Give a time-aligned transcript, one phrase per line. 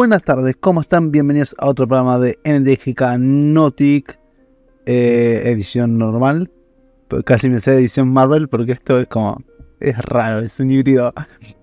[0.00, 1.10] Buenas tardes, ¿cómo están?
[1.10, 4.18] Bienvenidos a otro programa de NDGK Notic,
[4.86, 6.50] eh, edición normal.
[7.26, 9.42] Casi me sé edición Marvel porque esto es como.
[9.78, 11.12] Es raro, es un híbrido.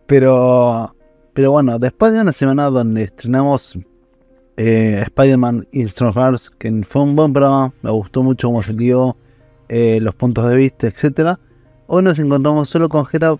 [0.06, 0.96] Pero.
[1.34, 3.76] Pero bueno, después de una semana donde estrenamos
[4.58, 9.18] eh, Spider-Man Instructors, que fue un buen programa, me gustó mucho cómo salió,
[9.68, 11.40] eh, los puntos de vista, etc.
[11.88, 13.36] Hoy nos encontramos solo con Jera,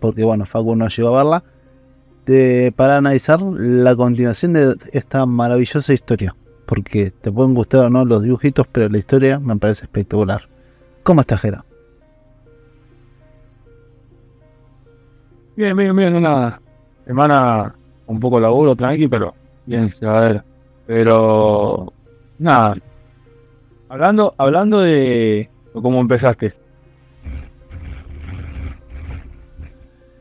[0.00, 1.44] porque bueno, Facu no llegó a verla
[2.76, 6.34] para analizar la continuación de esta maravillosa historia.
[6.66, 10.42] Porque te pueden gustar o no los dibujitos, pero la historia me parece espectacular.
[11.02, 11.64] ¿Cómo estás, Jera?
[15.56, 16.60] Bien, bien, bien, nada.
[17.06, 17.74] Semana
[18.06, 19.34] un poco laburo, tranqui, pero
[19.66, 20.44] bien, a ver.
[20.86, 21.92] Pero
[22.38, 22.76] nada.
[23.88, 26.52] Hablando, hablando de cómo empezaste.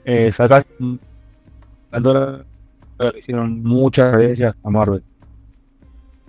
[0.05, 0.73] Eh, sacaste
[3.17, 5.03] hicieron muchas ellas a Marvel.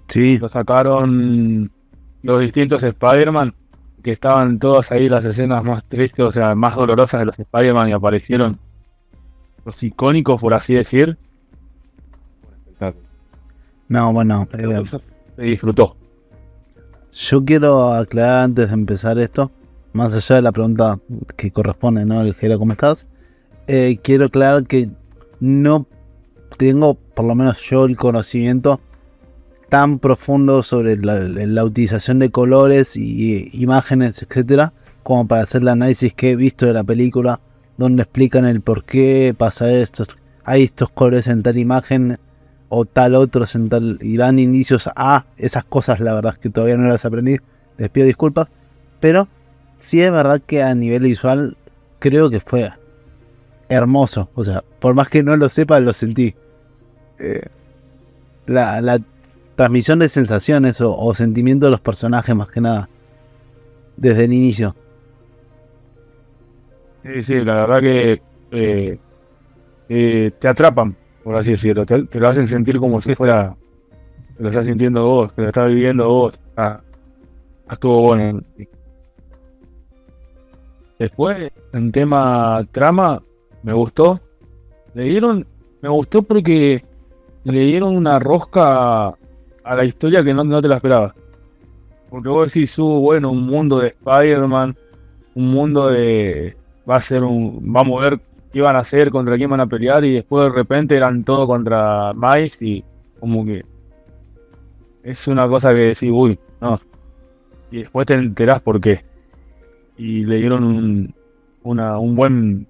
[0.09, 0.39] Sí.
[0.39, 1.71] Lo sacaron
[2.23, 3.55] los distintos Spider-Man,
[4.03, 7.89] que estaban todas ahí las escenas más tristes, o sea, más dolorosas de los Spider-Man
[7.89, 8.59] y aparecieron
[9.65, 11.17] los icónicos, por así decir.
[13.89, 14.85] No, bueno, eh,
[15.37, 15.97] se disfrutó.
[17.13, 19.51] Yo quiero aclarar antes de empezar esto,
[19.93, 20.99] más allá de la pregunta
[21.37, 22.21] que corresponde, ¿no?
[22.21, 23.09] El ¿cómo estás?
[23.67, 24.91] Eh, quiero aclarar que
[25.41, 25.87] no
[26.57, 28.81] tengo, por lo menos yo, el conocimiento
[29.69, 34.73] tan profundo sobre la, utilización de colores y imágenes, etcétera,
[35.03, 37.41] como para hacer el análisis que he visto de la película,
[37.77, 40.05] donde explican el por qué pasa esto,
[40.45, 42.19] hay estos colores en tal imagen
[42.71, 46.77] o tal otros en tal y dan indicios a esas cosas, la verdad que todavía
[46.77, 47.37] no las aprendí,
[47.77, 48.49] les pido disculpas,
[49.01, 49.29] pero
[49.79, 51.57] sí es verdad que a nivel visual
[51.99, 52.71] creo que fue
[53.69, 54.31] hermoso.
[54.35, 56.35] O sea, por más que no lo sepa, lo sentí.
[57.19, 57.47] Eh,
[58.47, 59.01] la,
[59.57, 62.89] transmisión de sensaciones o, o sentimientos de los personajes, más que nada.
[63.97, 64.77] Desde el inicio.
[67.05, 68.99] Sí, sí, la verdad que eh,
[69.89, 71.87] eh, te atrapan, por así decirlo.
[71.87, 73.57] Te, lo hacen sentir como si fuera.
[74.37, 76.39] Te lo estás sintiendo vos, que lo estás viviendo vos.
[76.57, 76.81] Ah,
[77.71, 78.41] estuvo bueno.
[80.99, 83.23] Después, en tema trama,
[83.63, 84.21] me gustó.
[84.95, 85.47] Le dieron,
[85.81, 86.85] me gustó porque
[87.45, 91.15] le dieron una rosca a la historia que no, te la esperaba.
[92.11, 94.77] Porque vos decís, uh, bueno, un mundo de Spider-Man,
[95.35, 96.57] un mundo de.
[96.89, 97.61] Va a ser un.
[97.73, 98.21] Vamos a ver
[98.51, 101.47] qué iban a hacer, contra quién van a pelear, y después de repente eran todo
[101.47, 102.85] contra Miles, y
[103.21, 103.65] como que.
[105.03, 106.81] Es una cosa que decís, uy, no.
[107.71, 109.05] Y después te enterás por qué.
[109.99, 111.15] Y le dieron un,
[111.63, 112.67] una, un buen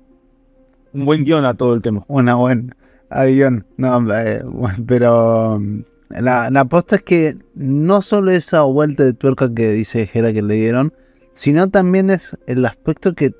[0.98, 2.04] un buen guion a todo el tema.
[2.08, 2.74] Una buen
[3.10, 3.64] guion.
[3.76, 4.42] No, eh,
[4.86, 5.80] pero mm,
[6.20, 10.42] la, la aposta es que no solo esa vuelta de tuerca que dice Jera que
[10.42, 10.92] le dieron,
[11.32, 13.32] sino también es el aspecto que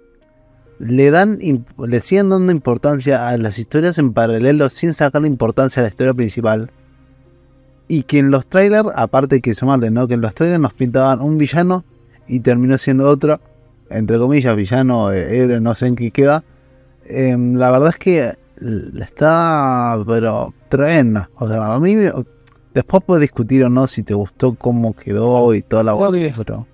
[0.79, 5.83] le dan le siguen dando importancia a las historias en paralelo sin sacar importancia a
[5.83, 6.71] la historia principal.
[7.89, 10.07] Y que en los trailers, aparte que sumarle, ¿no?
[10.07, 11.85] Que en los trailers nos pintaban un villano
[12.29, 13.41] y terminó siendo otro,
[13.89, 16.45] entre comillas, villano, eh, no sé en qué queda
[17.09, 18.33] Em, la verdad es que
[19.01, 21.31] está, pero tremenda.
[21.37, 21.95] O sea, a mí
[22.75, 25.97] después puedes discutir o no si te gustó cómo quedó y toda la
[26.37, 26.67] pero...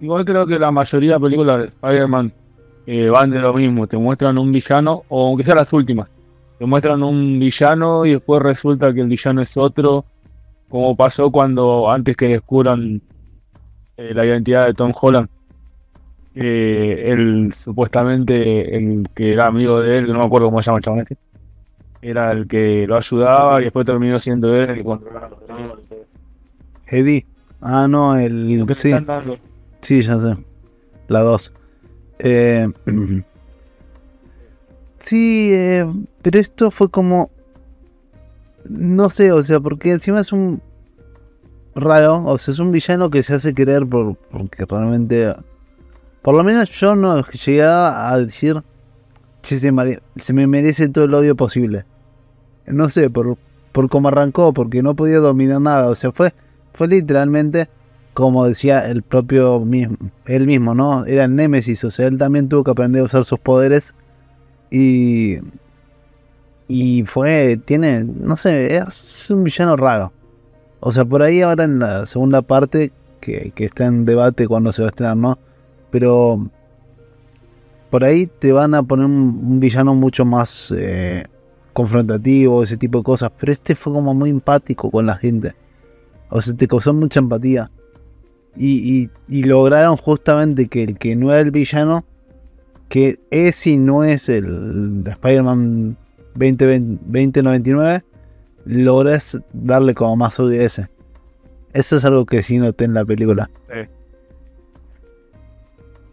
[0.00, 2.32] Igual creo que la mayoría de películas de Spider-Man
[2.86, 3.86] eh, van de lo mismo.
[3.86, 6.08] Te muestran un villano, o aunque sea las últimas,
[6.58, 10.04] te muestran un villano y después resulta que el villano es otro.
[10.68, 13.02] Como pasó cuando antes que descubran
[13.96, 15.28] eh, la identidad de Tom Holland
[16.34, 20.66] eh, él supuestamente, el que era amigo de él, que no me acuerdo cómo se
[20.66, 21.16] llama el chabón este,
[22.02, 25.40] era el que lo ayudaba y después terminó siendo él el que controlaba los
[26.86, 27.26] Eddie.
[27.60, 28.64] Ah, no, el.
[28.66, 28.92] que sí.
[29.80, 30.36] Sí, ya sé.
[31.08, 31.52] La 2.
[32.20, 32.66] Eh,
[34.98, 35.86] sí, eh,
[36.22, 37.30] pero esto fue como.
[38.64, 40.62] No sé, o sea, porque encima es un.
[41.74, 45.32] Raro, o sea, es un villano que se hace querer por, porque realmente
[46.22, 48.62] por lo menos yo no llegué a decir,
[49.42, 51.84] che, se, me merece todo el odio posible.
[52.66, 53.36] No sé, por,
[53.72, 55.88] por cómo arrancó, porque no podía dominar nada.
[55.88, 56.32] O sea, fue,
[56.72, 57.68] fue literalmente,
[58.14, 59.96] como decía el propio mismo,
[60.26, 61.04] él mismo, ¿no?
[61.06, 63.94] Era el Némesis, o sea, él también tuvo que aprender a usar sus poderes.
[64.70, 65.38] Y.
[66.68, 70.12] Y fue, tiene, no sé, es un villano raro.
[70.78, 74.70] O sea, por ahí ahora en la segunda parte, que, que está en debate cuando
[74.70, 75.36] se va a estrenar, ¿no?
[75.90, 76.48] Pero
[77.90, 81.24] por ahí te van a poner un, villano mucho más eh,
[81.72, 85.54] confrontativo, ese tipo de cosas, pero este fue como muy empático con la gente.
[86.30, 87.70] O sea, te causó mucha empatía.
[88.56, 92.04] Y, lograron justamente que el que no era el villano,
[92.88, 95.96] que es no es el Spider-Man
[96.34, 98.04] 2099,
[98.64, 100.88] logras darle como más ese
[101.72, 103.50] Eso es algo que sí noté en la película.
[103.68, 103.88] Sí.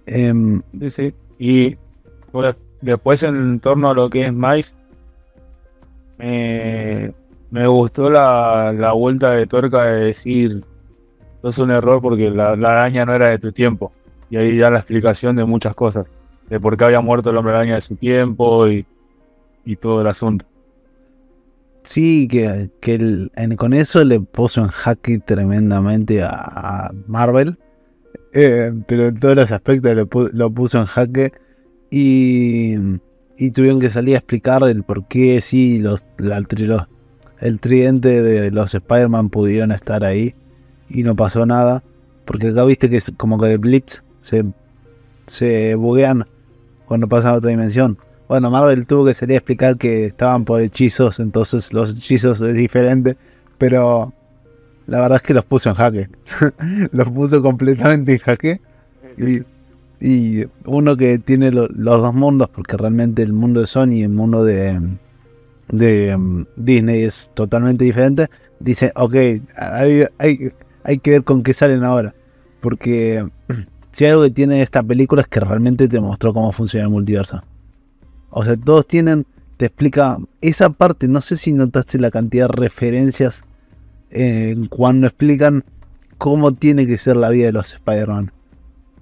[0.08, 1.78] Em, sí, Y
[2.82, 4.76] después en torno a lo que es Mice,
[6.18, 10.64] me, gustó la, vuelta de tuerca de decir,
[11.44, 13.92] no es un error porque la, araña no era de tu tiempo.
[14.30, 16.06] Y ahí da la explicación de muchas cosas,
[16.50, 18.86] de por qué había muerto el hombre araña de su tiempo y,
[19.82, 20.46] todo el asunto.
[21.84, 22.70] Sí, que,
[23.58, 27.58] con eso le puso en jaque tremendamente a, Marvel.
[28.34, 29.96] Eh, pero en todos los aspectos
[30.34, 31.34] lo, puso en jaque.
[31.90, 32.76] Y,
[33.38, 36.04] y tuvieron que salir a explicar el por qué sí los,
[37.40, 40.36] el tridente de los Spider-Man pudieron estar ahí
[40.90, 41.84] y no pasó nada.
[42.26, 44.44] Porque acá viste que es como que blips se,
[45.28, 46.26] se buguean
[46.86, 47.98] cuando pasan a otra dimensión.
[48.28, 52.54] Bueno, Marvel tuvo que salir a explicar que estaban por hechizos, entonces los hechizos es
[52.56, 53.16] diferente,
[53.58, 54.14] pero
[54.88, 56.10] la verdad es que los puso en jaque.
[56.92, 58.62] los puso completamente en jaque.
[59.18, 59.42] Y
[60.00, 64.10] y uno que tiene los dos mundos, porque realmente el mundo de Sony y el
[64.10, 64.80] mundo de,
[65.70, 68.28] de um, Disney es totalmente diferente,
[68.60, 69.16] dice, ok,
[69.56, 70.52] hay, hay,
[70.84, 72.14] hay que ver con qué salen ahora.
[72.62, 73.28] Porque
[73.92, 77.44] si algo que tiene esta película es que realmente te mostró cómo funciona el multiverso.
[78.30, 79.26] O sea, todos tienen,
[79.58, 83.44] te explica esa parte, no sé si notaste la cantidad de referencias
[84.70, 85.64] cuando explican
[86.18, 88.32] cómo tiene que ser la vida de los Spider-Man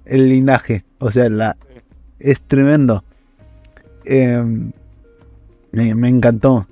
[0.06, 0.84] el linaje.
[0.98, 1.56] O sea, la,
[2.18, 3.04] es tremendo.
[4.04, 4.72] Em,
[5.72, 6.66] me, encantó.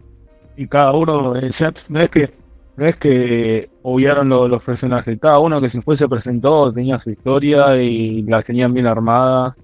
[0.57, 2.33] Y cada uno, no es que
[2.77, 7.81] no es que obviaron los personajes, cada uno que después se presentó tenía su historia
[7.81, 9.55] y las tenían bien armadas.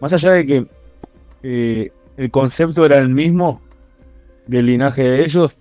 [0.00, 0.66] Más allá de que
[1.42, 3.62] eh, el concepto era el mismo
[4.46, 5.56] del linaje de ellos,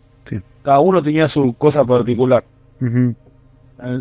[0.65, 2.43] cada uno tenía su cosa particular.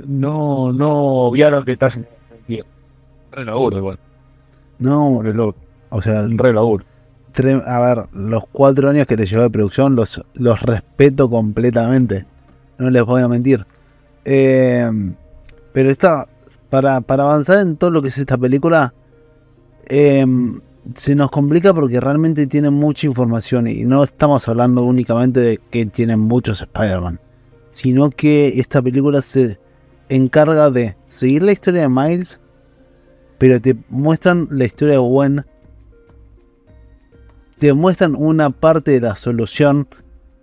[0.07, 0.93] No, no
[1.27, 3.99] obviaron que está Re laburo igual.
[4.79, 5.21] No,
[5.91, 6.85] o sea, re laburo.
[7.67, 12.27] A ver, los cuatro años que te llevó de producción los, los respeto completamente.
[12.79, 13.67] No les voy a mentir.
[14.25, 14.89] Eh,
[15.73, 16.29] pero está,
[16.71, 18.95] para, para avanzar en todo lo que es esta película,
[19.89, 20.25] eh,
[20.95, 25.87] se nos complica porque realmente tiene mucha información y no estamos hablando únicamente de que
[25.87, 27.21] tienen muchos Spider-Man,
[27.71, 29.59] sino que esta película se
[30.09, 32.39] encarga de seguir la historia de Miles,
[33.39, 35.45] pero te muestran la historia de Gwen,
[37.59, 39.89] te muestran una parte de la solución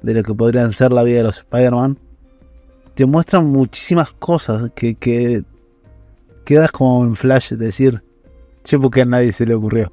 [0.01, 1.99] de lo que podrían ser la vida de los Spider-Man,
[2.95, 5.43] te muestran muchísimas cosas que, que
[6.45, 8.03] quedas como en flash, de decir,
[8.63, 9.91] che, porque a nadie se le ocurrió.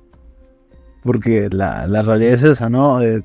[1.09, 3.01] Porque la, realidad es esa, ¿no?
[3.01, 3.23] Eh,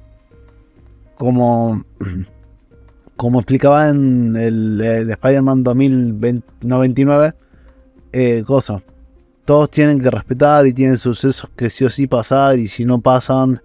[1.18, 1.84] como,
[3.18, 7.34] como explicaba en el, Spider-Man 2099,
[8.14, 8.82] eh, cosa,
[9.44, 13.02] todos tienen que respetar y tienen sucesos que sí o sí pasar y si no
[13.02, 13.62] pasan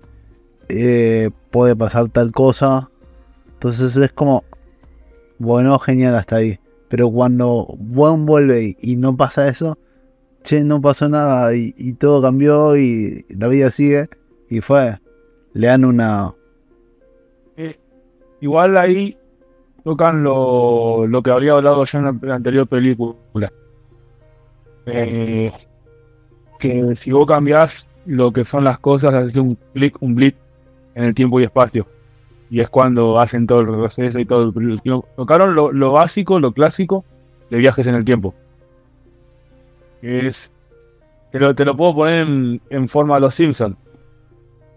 [0.68, 2.90] eh, puede pasar tal cosa.
[3.52, 4.42] Entonces es como,
[5.38, 6.58] bueno, genial hasta ahí.
[6.88, 9.78] Pero cuando Buen vuelve y, no pasa eso,
[10.48, 14.08] che, no pasó nada y, todo cambió y la vida sigue
[14.48, 14.98] y fue,
[15.52, 16.34] le dan una...
[17.56, 17.76] Eh,
[18.40, 19.18] igual ahí
[19.84, 23.52] tocan lo, lo que habría hablado ya en la anterior película.
[24.86, 25.52] Eh,
[26.58, 30.34] que si vos cambiás lo que son las cosas, haces un clic, un blip
[30.94, 31.86] en el tiempo y espacio.
[32.48, 34.80] Y es cuando hacen todo el proceso y todo el
[35.14, 37.04] Tocaron lo, básico, lo clásico
[37.50, 38.34] de viajes en el tiempo.
[40.02, 40.52] Es.
[41.32, 43.76] Te lo, te lo puedo poner en, forma a los Simpsons.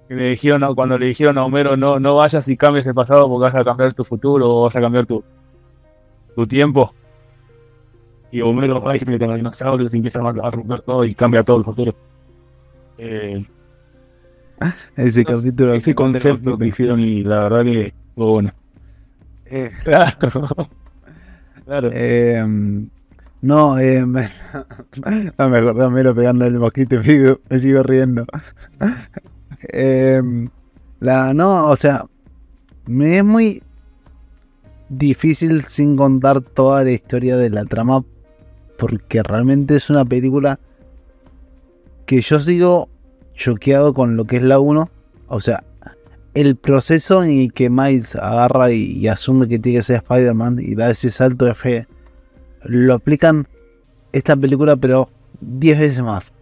[0.07, 3.29] Que le dijeron cuando le dijeron a Homero no, no vayas y cambies el pasado
[3.29, 5.23] porque vas a cambiar tu futuro o vas a cambiar tu,
[6.35, 6.93] tu tiempo
[8.31, 11.43] y Homero va y se mete en dinosaurios y empieza a romper todo y cambia
[11.43, 11.93] todo el futuro.
[12.97, 13.45] Eh,
[14.95, 15.73] Ese capítulo.
[15.73, 18.53] Ese concepto que hicieron y la verdad que fue bueno.
[19.45, 20.17] Eh, claro.
[21.65, 21.89] claro.
[21.91, 22.87] Eh,
[23.41, 24.27] no, eh, me,
[25.38, 26.98] no me acordé me lo pegando el mosquito
[27.50, 28.25] me sigo, riendo.
[29.74, 30.21] eh,
[31.00, 32.05] la, no, o sea,
[32.86, 33.63] me es muy
[34.89, 38.03] difícil sin contar toda la historia de la trama
[38.77, 40.60] porque realmente es una película
[42.05, 42.89] que yo sigo
[43.33, 44.89] choqueado con lo que es la 1.
[45.27, 45.63] O sea,
[46.33, 50.57] el proceso en el que Miles agarra y, y asume que tiene que ser Spider-Man
[50.60, 51.88] y da ese salto de fe,
[52.63, 53.47] lo aplican
[54.11, 56.33] esta película, pero 10 veces más.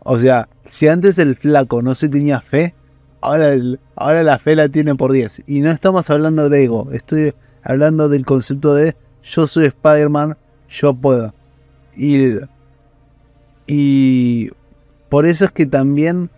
[0.00, 2.74] O sea, si antes el flaco no se tenía fe,
[3.20, 5.42] ahora, el- ahora la fe la tiene por 10.
[5.46, 10.36] Y no estamos hablando de ego, estoy hablando del concepto de yo soy Spider-Man,
[10.68, 11.34] yo puedo.
[11.96, 12.36] Y,
[13.66, 14.50] y
[15.08, 16.30] por eso es que también,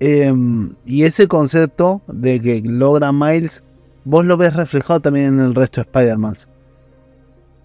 [0.00, 3.62] em, y ese concepto de que logra Miles,
[4.04, 6.34] vos lo ves reflejado también en el resto de Spider-Man.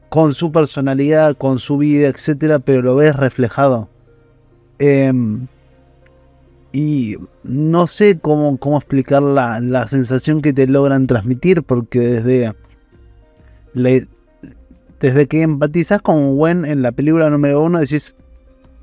[0.10, 3.90] Con su personalidad, con su vida, etcétera, pero lo ves reflejado.
[4.80, 5.48] Em,
[6.72, 12.56] y no sé cómo, cómo explicar la, la sensación que te logran transmitir, porque desde,
[15.00, 18.16] desde que empatizas con Gwen en la película número uno, decís,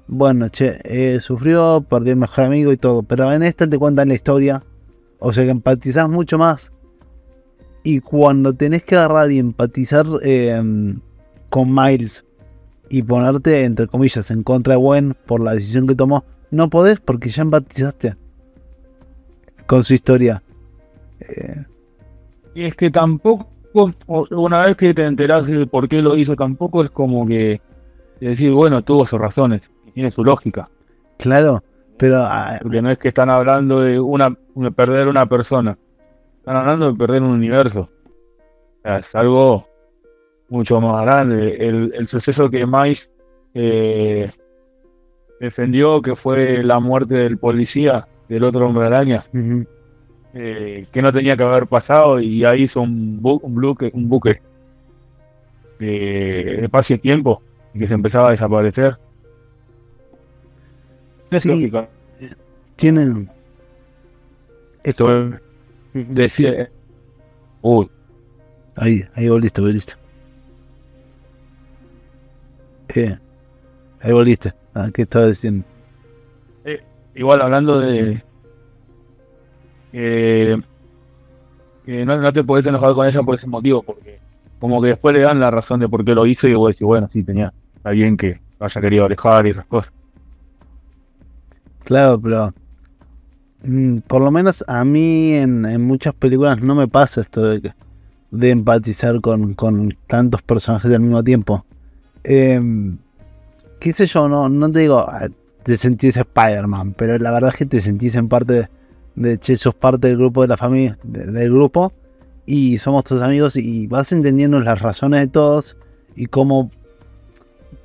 [0.08, 4.08] bueno, che, eh, sufrió, perdió el mejor amigo y todo, pero en esta te cuentan
[4.08, 4.64] la historia,
[5.18, 6.72] o sea que empatizás mucho más.
[7.82, 11.00] Y cuando tenés que agarrar y empatizar em,
[11.50, 12.24] con Miles
[12.88, 17.00] y ponerte, entre comillas, en contra de Gwen por la decisión que tomó, no podés
[17.00, 18.16] porque ya empatizaste
[19.66, 20.42] con su historia.
[21.20, 21.64] Eh,
[22.54, 23.48] Y es que tampoco,
[24.30, 27.60] una vez que te enterás de por qué lo hizo, tampoco es como que
[28.20, 29.62] decir, bueno, tuvo sus razones,
[29.92, 30.68] tiene su lógica.
[31.18, 31.62] claro,
[31.98, 35.78] pero ah, Porque no es que están hablando de una, de perder una persona,
[36.38, 37.80] están hablando de perder un universo.
[37.80, 39.66] O sea, es algo
[40.48, 41.56] mucho más grande.
[41.66, 43.12] El, el suceso que Miles
[43.54, 44.30] eh,
[45.40, 49.24] defendió, que fue la muerte del policía, del otro hombre araña,
[50.34, 54.08] eh, que no tenía que haber pasado y ahí hizo un, bu- un buque, un
[54.08, 54.40] buque
[55.78, 57.42] de, de espacio y tiempo
[57.74, 58.98] y que se empezaba a desaparecer.
[61.30, 61.48] Es Sí.
[61.48, 61.88] lógico.
[62.76, 63.30] tienen.
[64.84, 65.10] Esto
[65.92, 66.70] es decir,
[67.62, 67.90] uy,
[68.76, 69.94] Ahí, ahí volviste, volviste.
[72.94, 73.16] Eh,
[74.00, 74.54] ahí volviste.
[74.74, 75.64] Ah, ¿Qué estaba diciendo?
[77.14, 78.22] igual hablando de
[79.90, 80.62] que,
[81.86, 84.20] que no, no te podés enojar con ella por ese motivo, porque
[84.58, 86.86] como que después le dan la razón de por qué lo hizo y vos decís,
[86.86, 89.92] bueno, sí, tenía, está bien que haya querido alejar y esas cosas.
[91.84, 92.52] Claro, pero
[93.62, 97.72] mm, por lo menos a mí en, en muchas películas no me pasa esto de,
[98.30, 101.64] de empatizar con, con tantos personajes al mismo tiempo.
[102.28, 102.98] Em,
[103.78, 105.28] qué sé yo, no, no te digo, ah,
[105.62, 108.68] te sentís Spider-Man, pero la verdad es que te sentís en parte
[109.14, 111.92] de, che, sos parte del grupo de la familia, de- del grupo,
[112.46, 115.76] y somos tus amigos y vas entendiendo las razones de todos
[116.16, 116.70] y cómo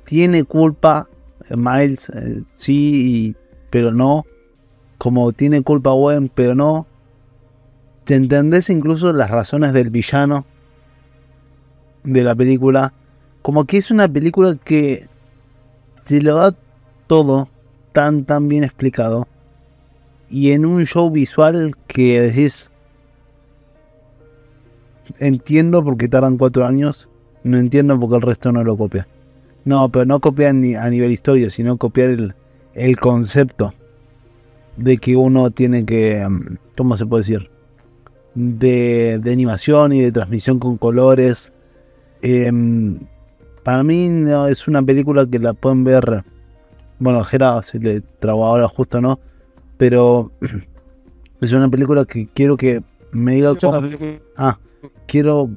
[0.04, 1.08] tiene culpa
[1.48, 3.36] eh, Miles, eh, sí, y
[3.70, 4.24] pero no.
[4.98, 6.86] Como tiene culpa Gwen, pero no.
[8.04, 10.44] Te entendés incluso las razones del villano
[12.04, 12.92] de la película.
[13.42, 15.08] Como que es una película que
[16.06, 16.54] te lo da
[17.06, 17.48] todo
[17.92, 19.26] tan tan bien explicado.
[20.30, 22.70] Y en un show visual que decís.
[25.18, 27.08] Entiendo porque tardan cuatro años.
[27.42, 29.06] No entiendo porque el resto no lo copia.
[29.64, 32.34] No, pero no copiar ni a nivel historia, sino copiar el,
[32.74, 33.74] el concepto
[34.76, 37.50] de que uno tiene que, mm, ¿cómo se puede decir?
[38.34, 41.52] De, de animación y de transmisión con colores.
[42.22, 42.98] Em,
[43.64, 46.24] para mí no, es una película que la pueden ver,
[46.98, 49.18] bueno, Jera se le trabó ahora justo, ¿no?
[49.76, 50.30] Pero
[51.40, 53.80] es una película que quiero que me diga cómo,
[54.36, 54.58] ah,
[55.06, 55.50] quiero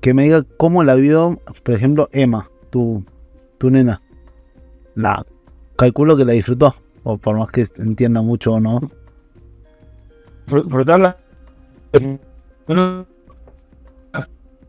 [0.00, 3.04] que me diga cómo la vio, por ejemplo, Emma, tu,
[3.58, 4.00] tu nena.
[4.94, 5.24] La
[5.76, 8.78] calculo que la disfrutó, o por más que entienda mucho o no.
[10.46, 11.16] Fr- Frotarla.
[12.66, 13.06] Bueno,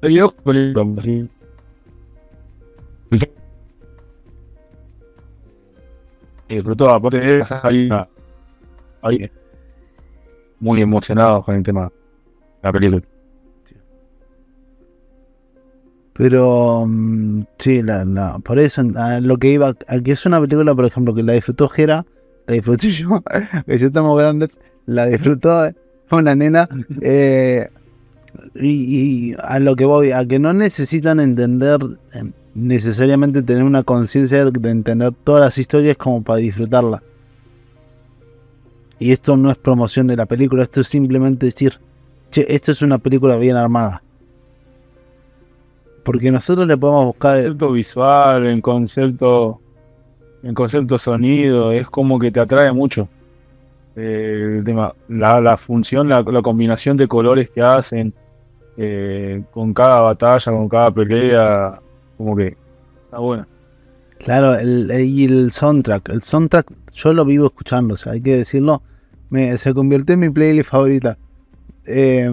[0.02, 0.28] yo,
[6.50, 7.90] Disfrutó, aparte de ahí,
[9.02, 9.32] ahí,
[10.60, 11.92] muy emocionado con el tema de
[12.64, 13.02] la película.
[16.14, 20.40] Pero mm, sí, la, la- por eso a lo que iba, a que es una
[20.40, 22.06] película, por ejemplo, que la disfrutó Jera,
[22.46, 23.22] la disfruté yo,
[23.66, 25.70] que ya estamos grandes, la disfrutó
[26.12, 26.70] una nena,
[27.02, 27.68] eh,
[28.56, 31.80] y, y a lo que voy, a que no necesitan entender
[32.14, 37.02] eh, necesariamente tener una conciencia de entender todas las historias como para disfrutarla.
[39.00, 41.80] Y esto no es promoción de la película, esto es simplemente decir,
[42.32, 44.02] che, esto es una película bien armada.
[46.04, 49.60] Porque nosotros le podemos buscar el- concepto visual, en concepto,
[50.44, 53.08] en concepto sonido, es como que te atrae mucho.
[53.96, 58.14] Eh, el tema, la, la función, la, la combinación de colores que hacen
[58.76, 61.80] eh, con cada batalla, con cada pelea,
[62.24, 62.58] como que
[63.06, 63.48] está buena.
[64.20, 66.10] Claro, el, y el soundtrack.
[66.10, 68.82] El soundtrack yo lo vivo escuchando, o sea, hay que decirlo.
[69.30, 71.18] Me, se convirtió en mi playlist favorita.
[71.86, 72.32] Eh,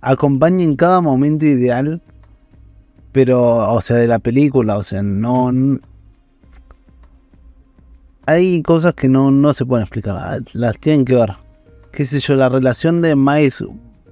[0.00, 2.00] acompaña en cada momento ideal,
[3.12, 5.50] pero, o sea, de la película, o sea, no.
[8.26, 11.34] hay cosas que no, no se pueden explicar, ah, las tienen que ver.
[11.92, 13.62] Qué sé yo, la relación de Miles,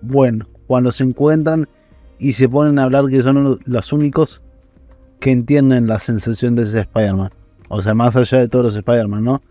[0.03, 1.69] bueno, cuando se encuentran
[2.19, 4.43] y se ponen a hablar que son los únicos
[5.21, 7.31] que entienden la sensación de ese Spider-Man.
[7.69, 9.43] O sea, más allá de todos los Spider-Man, ¿no?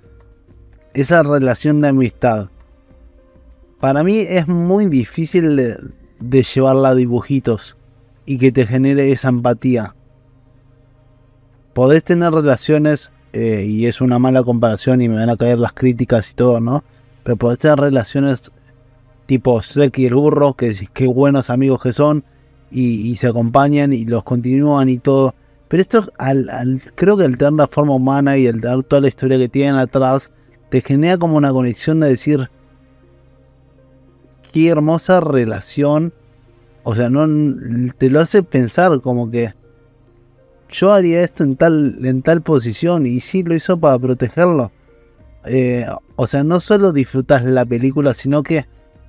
[0.93, 2.49] Esa relación de amistad.
[3.79, 7.75] Para mí es muy difícil de, llevarla a dibujitos
[8.25, 9.95] y que te genere esa empatía.
[11.73, 15.73] Podés tener relaciones, eh, y es una mala comparación y me van a caer las
[15.73, 16.83] críticas y todo, ¿no?
[17.23, 18.51] Pero podés tener relaciones
[19.25, 22.23] tipo Shrek y el burro, que qué buenos amigos que son,
[22.71, 25.35] y, y se acompañan y los continúan y todo.
[25.67, 29.01] Pero esto, al, al- creo que al tener la forma humana y al tener toda
[29.01, 30.31] la historia que tienen atrás,
[30.69, 32.49] te genera como una conexión de decir,
[34.51, 36.13] qué hermosa relación.
[36.83, 37.25] O sea, no
[37.97, 39.53] te lo hace pensar como que
[40.69, 44.71] yo haría esto en tal, en tal posición y sí lo hizo para protegerlo.
[45.45, 48.65] Eh, o sea, no solo disfrutas la película, sino que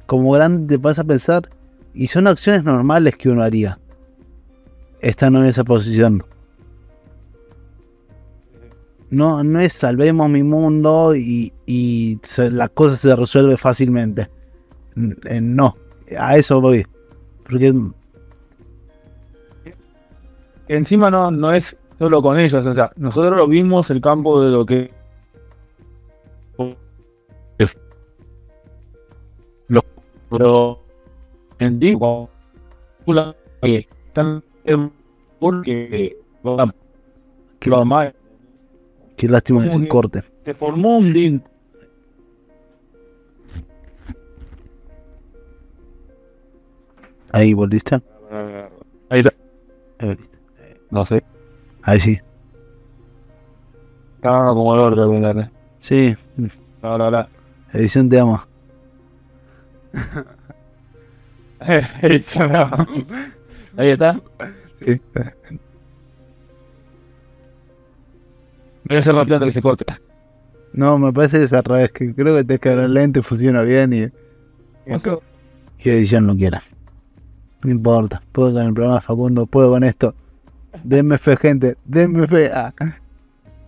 [0.06, 1.50] como grande te vas a pensar
[1.94, 3.78] y son acciones normales que uno haría
[5.00, 6.24] estando en esa posición.
[9.16, 14.28] No, no es salvemos mi mundo y, y se- la cosa se resuelve fácilmente.
[15.24, 15.74] Eh, no,
[16.18, 16.86] a eso voy.
[17.44, 17.72] Porque
[20.68, 21.64] Encima no, no es
[21.98, 24.90] solo con ellos, o sea, nosotros lo vimos el campo de lo que
[29.68, 29.82] lo,
[30.30, 30.80] pero
[31.58, 31.78] en
[33.62, 34.42] que están
[35.38, 38.12] porque lo más
[39.16, 40.22] qué lástima que- corte.
[40.44, 41.42] se formó un link
[47.32, 47.96] Ahí volviste.
[49.10, 49.32] ahí está,
[49.98, 50.38] Ahí volviste.
[50.90, 51.24] no sé
[51.82, 52.18] Ahí sí.
[54.16, 55.50] estaba como el orto ¿verdad?
[55.80, 56.14] Sí,
[56.82, 57.28] ahora ahora
[57.72, 58.40] edición te amo.
[63.76, 64.20] ahí está
[64.78, 65.00] Sí.
[68.88, 69.84] Voy a hacer rápido antes que se corte
[70.72, 73.62] No, me parece que es al revés, que creo que te que el lente funciona
[73.62, 74.02] bien y,
[74.86, 76.74] y edición no quieras.
[77.62, 80.14] No importa, puedo con el programa Facundo, puedo con esto.
[80.84, 82.50] Denme fe, gente, denme fe.
[82.52, 82.72] Ah.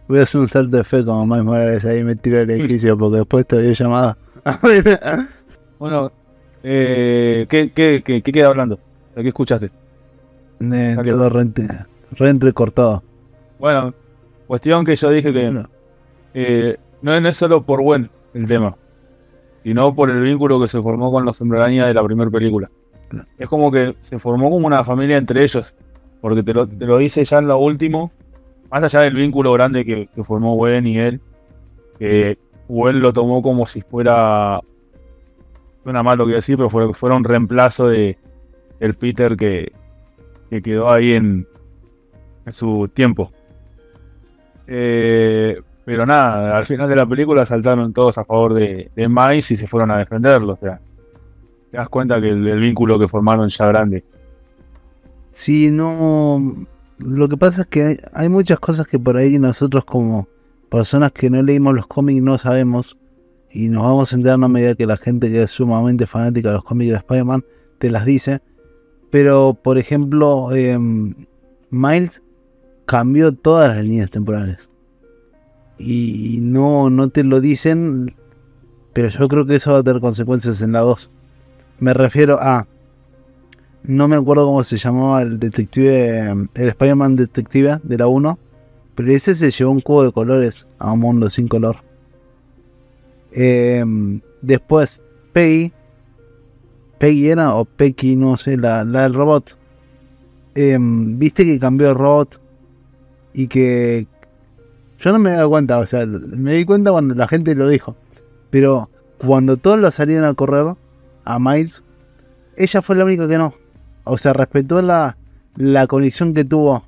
[0.08, 2.96] Voy a hacer un salto de fe como Miles Morales ahí me tiro el edificio
[2.96, 4.16] porque después te había llamado.
[5.78, 6.10] Bueno,
[6.64, 8.80] eh, ¿qué, qué, qué, qué queda hablando?
[9.14, 9.70] ¿De qué escuchaste?
[10.60, 11.46] Eh, todo re,
[12.10, 13.04] re entrecortado.
[13.60, 13.94] Bueno,
[14.48, 15.68] cuestión que yo dije que No.
[16.34, 18.74] eh, no, es- no es solo por buen el tema,
[19.62, 22.68] sino por el vínculo que se formó con los Hombre-Araña de la primera película.
[23.38, 25.74] Es como que se formó como una familia entre ellos,
[26.20, 28.10] porque te lo, te lo dice ya en lo último,
[28.70, 31.20] más allá del vínculo grande que, que formó Gwen y él,
[31.98, 32.36] que
[32.68, 34.60] Gwen lo tomó como si fuera,
[35.84, 38.18] suena mal lo que decir, pero fue, fuera un reemplazo de
[38.80, 39.72] el Peter que,
[40.50, 41.46] que quedó ahí en,
[42.44, 43.32] en su tiempo.
[44.70, 49.56] Eh, pero nada, al final de la película saltaron todos a favor de, Miles y
[49.56, 50.52] se fueron a defenderlo.
[50.52, 50.78] O sea,
[51.70, 54.04] te das cuenta que el, vínculo que formaron ya grande.
[55.30, 56.54] Sí, no.
[56.98, 60.28] Lo que pasa es que hay, muchas cosas que por ahí nosotros, como
[60.68, 62.98] personas que no leímos los cómics, no sabemos.
[63.50, 66.64] Y nos vamos enterando a medida que la gente que es sumamente fanática de los
[66.64, 67.44] cómics de Spider-Man
[67.78, 68.42] te las dice.
[69.10, 71.14] Pero, por ejemplo, em,
[71.70, 72.20] Miles
[72.88, 74.70] cambió todas las líneas temporales.
[75.78, 78.16] Y no, no te lo dicen.
[78.94, 81.10] Pero yo creo que eso va a tener consecuencias en la 2.
[81.80, 82.66] Me refiero a.
[83.82, 88.38] No me acuerdo cómo se llamaba el detective, el Spider-Man detective de la 1,
[88.94, 91.76] pero ese se llevó un cubo de colores a un mundo sin color.
[93.32, 93.84] Eh,
[94.42, 95.00] después,
[95.32, 95.72] Peggy,
[96.98, 99.56] Peggy era o Pecky, no sé, la, la del robot.
[100.54, 102.47] Eh, Viste que cambió el robot
[103.32, 104.06] y que
[104.98, 107.96] yo no me daba cuenta, o sea, me di cuenta cuando la gente lo dijo,
[108.50, 110.74] pero cuando todos lo salieron a correr
[111.24, 111.82] a Miles,
[112.56, 113.54] ella fue la única que no.
[114.04, 115.16] O sea, respetó la,
[115.56, 116.82] la conexión que tuvo.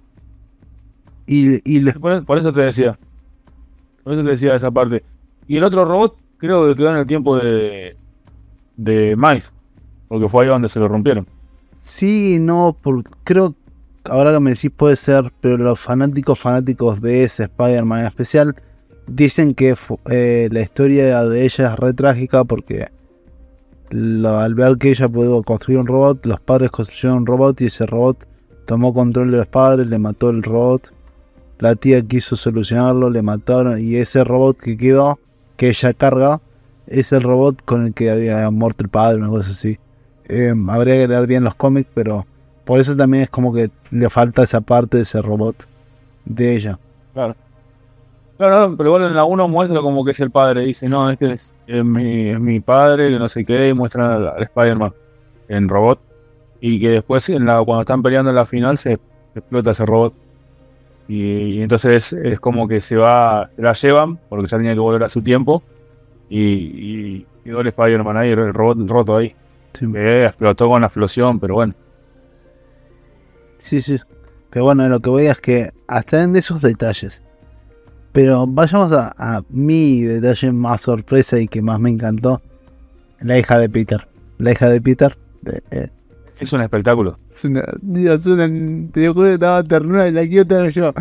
[1.26, 2.98] Y, y le- Por, por eso te decía.
[4.03, 5.05] Por eso te decía esa parte.
[5.46, 7.96] Y el otro robot creo que quedó en el tiempo de,
[8.76, 9.53] de Miles,
[10.09, 11.26] porque fue ahí donde se lo rompieron.
[11.72, 13.55] Sí, no, por, creo,
[14.11, 18.55] ahora que me decís puede ser, pero los fanáticos fanáticos de ese Spider-Man especial
[19.07, 19.75] dicen que
[20.11, 22.88] eh, la historia de ella es re trágica porque
[23.90, 27.87] al ver que ella pudo construir un robot, los padres construyeron un robot y ese
[27.87, 28.27] robot
[28.66, 30.92] tomó control de los padres, le mató el robot.
[31.59, 35.18] La tía quiso solucionarlo, le mataron y ese robot que quedó,
[35.57, 36.40] que ella carga,
[36.87, 39.79] es el robot con el que había muerto el padre, una cosa así.
[40.25, 42.27] Em, habría que leer bien los cómics, pero
[42.70, 45.66] por eso también es como que le falta esa parte de ese robot
[46.24, 46.78] de ella.
[47.12, 47.35] Claro.
[48.38, 50.66] Claro, pero bueno, en la 1 muestra como que es el padre.
[50.66, 54.42] Dice, no, este es, mi, es mi, padre, que no sé qué, y muestra al,
[54.44, 54.92] Spider-Man
[55.48, 55.98] en robot.
[56.61, 59.00] Y que después, en la, cuando están peleando en la final, se
[59.35, 60.14] explota ese robot.
[61.09, 65.02] Y, entonces es como que se va, se la llevan, porque ya tenía que volver
[65.02, 65.64] a su tiempo.
[66.28, 69.35] Y, y quedó el Spider-Man ahí, el robot roto ahí.
[69.72, 71.74] Que explotó con la explosión, pero bueno.
[73.61, 73.96] Sí, sí.
[74.51, 77.23] Pero bueno, lo que voy es que hasta en esos detalles
[78.12, 82.42] pero vayamos a, mi detalle más sorpresa y que más me encantó.
[83.20, 84.09] La hija de Peter.
[84.38, 85.16] La hija de Peter.
[85.70, 85.88] Eh,
[86.40, 87.18] es un espectáculo.
[87.31, 88.49] Es una, Dios, una,
[88.92, 90.92] te juro que estaba ternura y la quiero tener yo.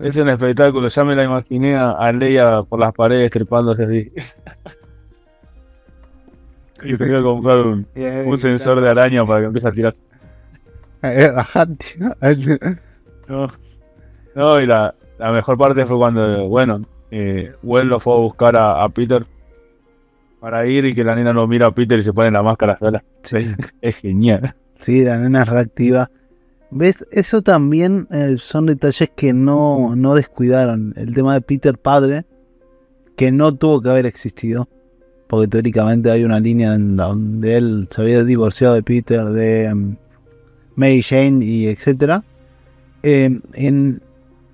[0.00, 4.12] Es un espectáculo, ya me la imaginé a, Leia por las paredes trepándose así.
[6.82, 7.86] y tengo que comprar un,
[8.26, 9.94] un sensor de araña para que empiece a tirar.
[13.28, 13.50] No,
[14.34, 18.88] no, y la, la mejor parte fue cuando, bueno, eh, lo fue a buscar a,
[18.88, 19.24] Peter
[20.40, 22.76] para ir y que la nena no mira a Peter y se pone la máscara
[22.76, 23.02] sola.
[23.80, 24.54] Es, genial.
[24.80, 26.10] Sí, la nena es reactiva.
[26.70, 27.06] ¿Ves?
[27.10, 30.92] Eso también eh, son detalles que no, no descuidaron.
[30.96, 32.24] El tema de Peter padre,
[33.16, 34.68] que no tuvo que haber existido.
[35.28, 39.96] Porque teóricamente hay una línea en donde él se había divorciado de Peter, de um,
[40.76, 42.24] Mary Jane y etcétera.
[43.02, 44.02] Eh, en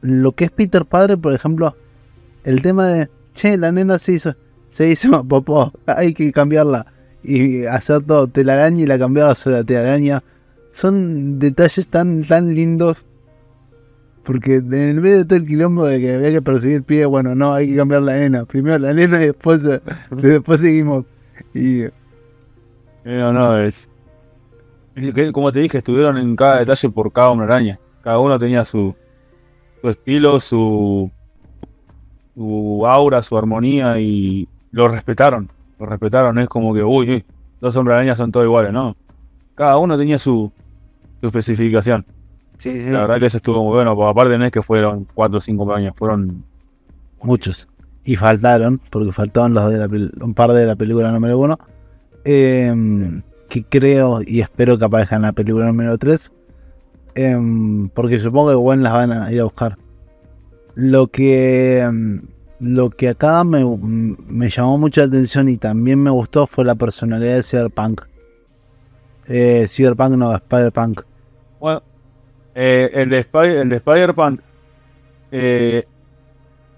[0.00, 1.76] lo que es Peter padre, por ejemplo,
[2.44, 4.34] el tema de, che, la nena se hizo,
[4.70, 6.86] se hizo popó, hay que cambiarla
[7.22, 10.22] y hacer todo, te la gaña y la cambiaba sola, te la.
[10.70, 13.06] Son detalles tan, tan lindos.
[14.24, 17.52] Porque en medio de todo el quilombo de que había que perseguir pie, bueno, no,
[17.52, 18.44] hay que cambiar la nena.
[18.44, 19.62] Primero la nena y después,
[20.10, 21.04] después seguimos.
[21.54, 21.82] Y...
[23.04, 23.88] No, no, es...
[25.32, 27.78] Como te dije, estuvieron en cada detalle por cada una araña.
[28.02, 28.94] Cada uno tenía su,
[29.80, 31.10] su estilo, su,
[32.34, 35.50] su aura, su armonía y lo respetaron.
[35.78, 37.24] Lo respetaron, es como que, uy,
[37.60, 38.96] dos hombres arañas son todos iguales, ¿no?
[39.54, 40.52] Cada uno tenía su,
[41.20, 42.04] su especificación.
[42.58, 45.38] Sí, La verdad que eso estuvo muy bueno, porque aparte no es que fueron cuatro
[45.38, 46.44] o cinco años, fueron
[47.20, 47.66] muchos.
[48.04, 51.58] Y faltaron, porque faltaban los de un par de la película número uno.
[52.24, 53.22] Em,
[53.52, 56.32] que creo y espero que aparezcan en la película número 3.
[57.14, 59.76] Em, porque supongo que Gwen las van a ir a buscar.
[60.74, 62.22] Lo que, em,
[62.60, 67.34] lo que acá me, me, llamó mucha atención y también me gustó fue la personalidad
[67.34, 68.00] de Cyberpunk.
[69.26, 71.02] Eh, Cyberpunk no, Spider-Punk.
[71.60, 71.82] Bueno,
[72.54, 73.26] eh, el, de
[73.60, 74.40] el de Spider-Punk
[75.30, 75.84] eh,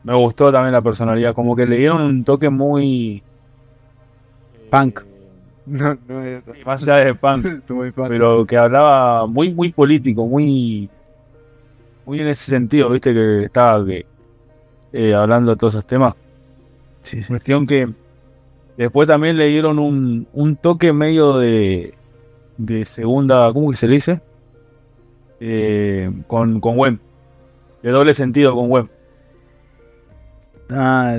[0.03, 1.35] me gustó también la personalidad.
[1.35, 3.23] Como que le dieron un toque muy.
[4.71, 5.14] Punk.
[5.67, 6.23] No, no
[6.67, 7.47] más allá de punk,
[8.09, 10.91] pero que hablaba muy, muy político, muy,
[12.05, 13.83] muy en ese sentido, viste que estaba
[14.93, 16.15] eh, hablando de todos esos temas.
[17.01, 17.89] Sí, Cuestión que
[18.77, 21.95] después también le dieron un, un toque medio de,
[22.59, 24.21] de segunda, ¿cómo que se le dice?
[25.41, 26.99] Eh, con, con web,
[27.83, 28.89] de doble sentido con web.
[30.71, 31.17] Ah,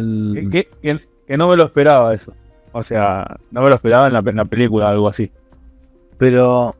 [0.51, 2.33] que, que no me lo esperaba eso.
[2.77, 5.31] O sea, no me lo esperaba en la, en la película, algo así.
[6.17, 6.75] Pero,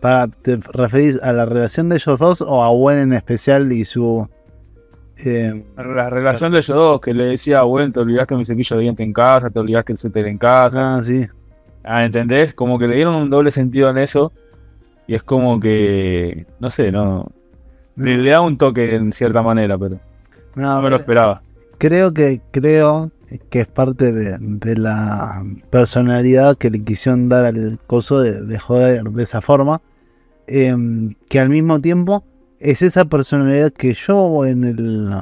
[0.00, 3.84] para, ¿te referís a la relación de ellos dos o a Gwen en especial y
[3.84, 4.26] su...
[5.18, 8.76] Eh, la relación de ellos dos, que le decía a Gwen, te olvidaste mi cepillo
[8.76, 10.96] de diente en casa, te olvidaste el suéter en casa.
[10.96, 11.26] Ah, sí.
[11.84, 12.54] Ah, ¿entendés?
[12.54, 14.32] Como que le dieron un doble sentido en eso.
[15.06, 17.30] Y es como que, no sé, no...
[17.96, 20.00] Le, da un toque en cierta manera, pero
[20.54, 21.42] no me lo esperaba.
[21.76, 23.10] Creo que, creo
[23.50, 29.22] que es parte de, la personalidad que le quisieron dar al coso de, joder de
[29.22, 29.82] esa forma,
[30.46, 32.24] em, que al mismo tiempo
[32.60, 35.12] es esa personalidad que yo en el,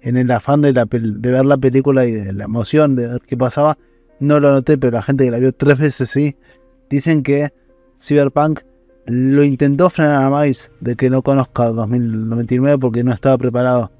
[0.00, 3.36] en el afán de, de ver la película y de la emoción de ver qué
[3.36, 3.78] pasaba,
[4.20, 6.36] no lo noté, pero la gente que la vio tres veces sí,
[6.88, 7.52] dicen que
[8.00, 8.60] Cyberpunk
[9.06, 13.92] lo intentó frenar a Miles de que no conozca 2099 porque no estaba preparado.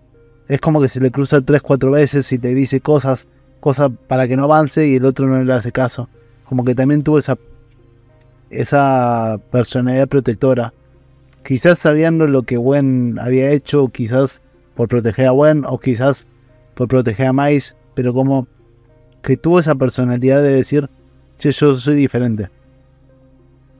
[0.48, 3.26] Es como que se le cruza tres, cuatro veces y te dice cosas
[3.64, 6.10] cosas para que no avance y el otro no le hace caso.
[6.44, 7.38] Como que también tuvo esa,
[8.50, 10.74] esa personalidad protectora.
[11.46, 14.42] Quizás sabiendo lo que Gwen había hecho, quizás
[14.74, 16.26] por proteger a Gwen o quizás
[16.74, 18.46] por proteger a Mais, pero como
[19.22, 20.90] que tuvo esa personalidad de decir,
[21.38, 22.50] che, yo soy diferente.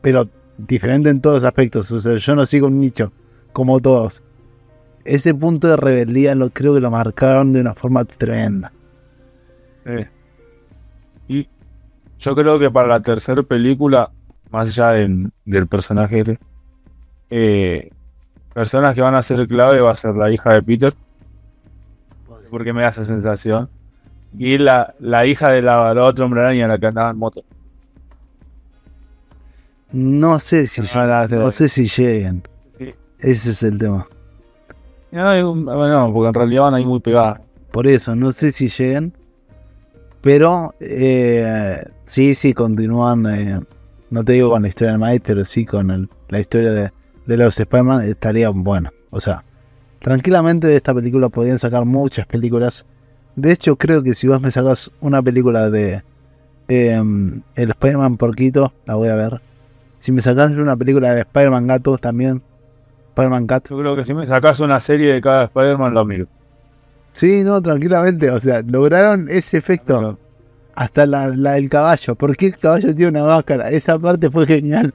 [0.01, 3.13] Pero diferente en todos los aspectos, o sea, yo no sigo un nicho,
[3.53, 4.23] como todos.
[5.05, 8.73] Ese punto de rebeldía lo creo que lo marcaron de una forma tremenda.
[9.87, 10.09] Eh.
[11.29, 11.49] Y
[12.19, 14.11] yo creo que para la tercera película,
[14.51, 16.39] más allá del, del personaje,
[17.31, 17.91] eh,
[18.53, 20.95] personas que van a ser clave va a ser la hija de Peter,
[22.51, 23.69] porque me da esa sensación,
[24.39, 27.43] y la, la hija de la, la otra hombre araña, la que andaba en moto.
[29.93, 32.43] No sé si, Ah, no sé si lleguen.
[32.79, 32.95] Sí.
[33.21, 34.07] Ese es el tema.
[35.13, 37.41] No, bueno, porque en realidad van ahí muy pegadas.
[37.71, 39.13] Por eso, no sé si lleguen.
[40.25, 43.27] Pero eh, sí, sí, continúan.
[43.27, 43.61] eh,
[44.09, 47.37] no te digo con la historia de Miles, pero sí con el- la historia de,
[47.37, 48.09] los Spider-Man.
[48.09, 48.89] Estaría bueno.
[49.11, 49.45] O sea,
[49.99, 52.87] tranquilamente de esta película podrían sacar muchas películas.
[53.37, 56.03] De hecho, creo que si vos me sacas una película de
[56.69, 57.03] eh,
[57.57, 59.43] el Spider-Man Porquito, la voy a ver.
[59.99, 62.41] Si me sacas una película de Spider-Man Gato también,
[63.11, 63.69] Spider-Man Cat.
[63.69, 66.29] Yo creo que si me sacas una serie de cada Spider-Man, lo miro.
[67.15, 68.31] Sí, no, tranquilamente.
[68.31, 70.19] O sea, lograron ese efecto.
[70.75, 72.15] Hasta la, la del caballo.
[72.17, 73.71] ¿Por qué el caballo tiene una máscara?
[73.71, 74.93] Esa parte fue genial.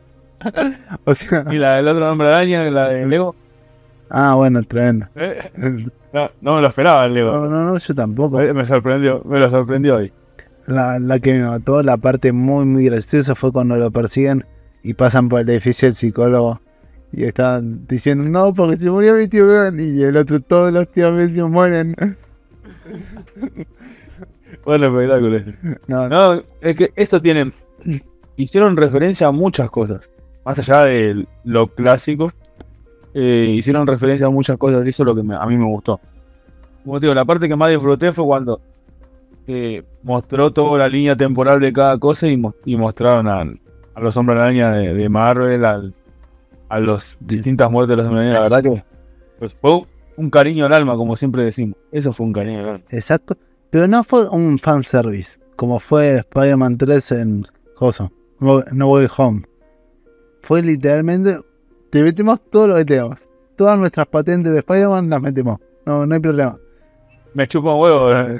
[1.04, 1.44] o sea.
[1.50, 3.34] Y la del otro hombre araña, la de Lego.
[4.08, 5.06] Ah, bueno, tremendo.
[5.16, 5.50] eh,
[6.12, 7.32] no, no me lo esperaba el Lego.
[7.32, 8.40] No, no, no, yo tampoco.
[8.40, 10.12] Eh, Me sorprendió, me lo sorprendió hoy.
[10.66, 14.44] La, la que me mató, la parte muy, muy graciosa fue cuando lo persiguen
[14.84, 16.60] y pasan por el edificio del psicólogo.
[17.16, 19.80] Y están diciendo, no, porque se murió mi tío Ben.
[19.80, 21.96] Y el otro, todos los tíos Ben se mueren.
[24.64, 25.40] Bueno, espectáculo.
[25.86, 26.42] No, no.
[26.60, 27.52] Es que eso tiene.
[28.36, 30.10] Hicieron referencia a muchas cosas.
[30.44, 32.32] Más allá de lo clásico,
[33.14, 34.84] eh, hicieron referencia a muchas cosas.
[34.84, 36.00] Y eso es lo que me- a mí me gustó.
[36.84, 38.60] Como te digo, la parte que más disfruté fue cuando
[39.46, 43.40] eh, mostró toda la línea temporal de cada cosa y, mo- y mostraron a,
[43.94, 45.94] a los hombres araña de, de Marvel, al-
[46.68, 48.32] a las distintas muertes de los araña.
[48.32, 48.84] La verdad que
[49.38, 49.82] pues, fue
[50.16, 51.76] un cariño al alma, como siempre decimos.
[51.92, 52.84] Eso fue un cariño al alma.
[52.90, 53.36] Exacto.
[53.70, 59.42] Pero no fue un fanservice, como fue Spider-Man 3 en Coso, No No Way Home.
[60.42, 61.38] Fue literalmente,
[61.90, 63.28] te metemos todo lo que tenemos.
[63.56, 65.58] Todas nuestras patentes de Spider-Man las metemos.
[65.84, 66.58] No, no hay problema.
[67.34, 68.12] Me chupa un huevo.
[68.12, 68.38] eh.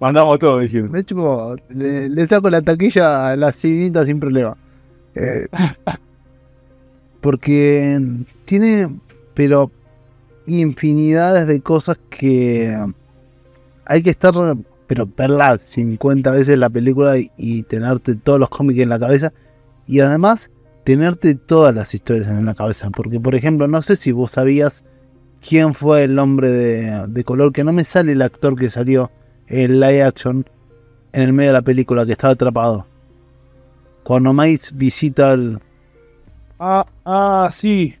[0.00, 0.94] Mandamos todo, dijimos.
[0.94, 4.56] Hecho, como, le, le saco la taquilla a la sirenita sin problema.
[5.14, 5.46] Eh,
[7.20, 8.88] porque tiene,
[9.34, 9.70] pero,
[10.46, 12.76] infinidades de cosas que
[13.84, 14.32] hay que estar,
[14.86, 19.32] pero verla 50 veces la película y, tenerte todos los cómics en la cabeza.
[19.86, 20.50] Y además,
[20.84, 22.90] tenerte todas las historias en la cabeza.
[22.90, 24.84] Porque, por ejemplo, no sé si vos sabías
[25.46, 29.10] quién fue el hombre de, de color, que no me sale el actor que salió
[29.46, 30.46] el live action
[31.12, 32.86] en el medio de la película que estaba atrapado.
[34.04, 35.60] Cuando Miles visita el.
[36.62, 37.94] Ah, ah, sí.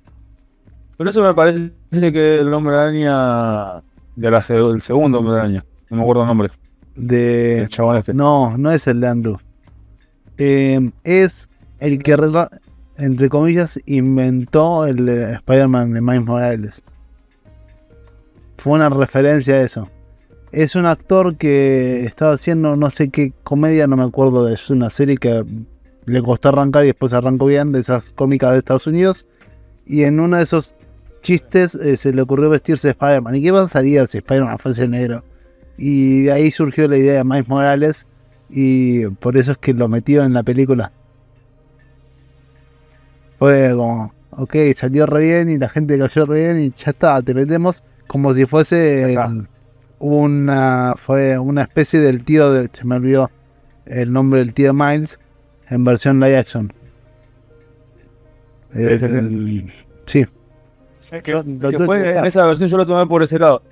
[0.98, 3.82] Pero eso me parece que el hombre araña
[4.16, 5.64] de la, del segundo hombre araña.
[5.88, 6.50] No me acuerdo el nombre.
[6.94, 8.12] de El chabón este.
[8.12, 9.38] no, no es el de Andrew.
[10.36, 12.14] Eh, es el que,
[12.98, 16.82] entre comillas, inventó el de Spider-Man de Miles Morales.
[18.58, 19.88] Fue una referencia a eso.
[20.52, 24.68] Es un actor que estaba haciendo no sé qué comedia, no me acuerdo de es
[24.68, 25.46] una serie que
[26.10, 29.26] le costó arrancar y después arrancó bien, de esas cómicas de Estados Unidos.
[29.86, 30.74] Y en uno de esos
[31.22, 33.34] chistes eh, se le ocurrió vestirse de Spider-Man.
[33.36, 35.24] ¿Y qué pasaría si Spider-Man fuese negro?
[35.78, 38.06] Y de ahí surgió la idea de Miles Morales
[38.50, 40.92] y por eso es que lo metieron en la película.
[43.38, 47.22] Fue como, ok, salió re bien y la gente cayó re bien y ya está,
[47.22, 49.16] te metemos como si fuese
[50.00, 53.30] una, fue una especie del tío de, se me olvidó
[53.86, 55.18] el nombre del tío Miles
[55.70, 56.72] en versión live action.
[58.74, 59.72] Eh, el-
[60.06, 60.26] sí.
[61.12, 63.62] Es que, lo en esa versión yo lo tomé por ese lado.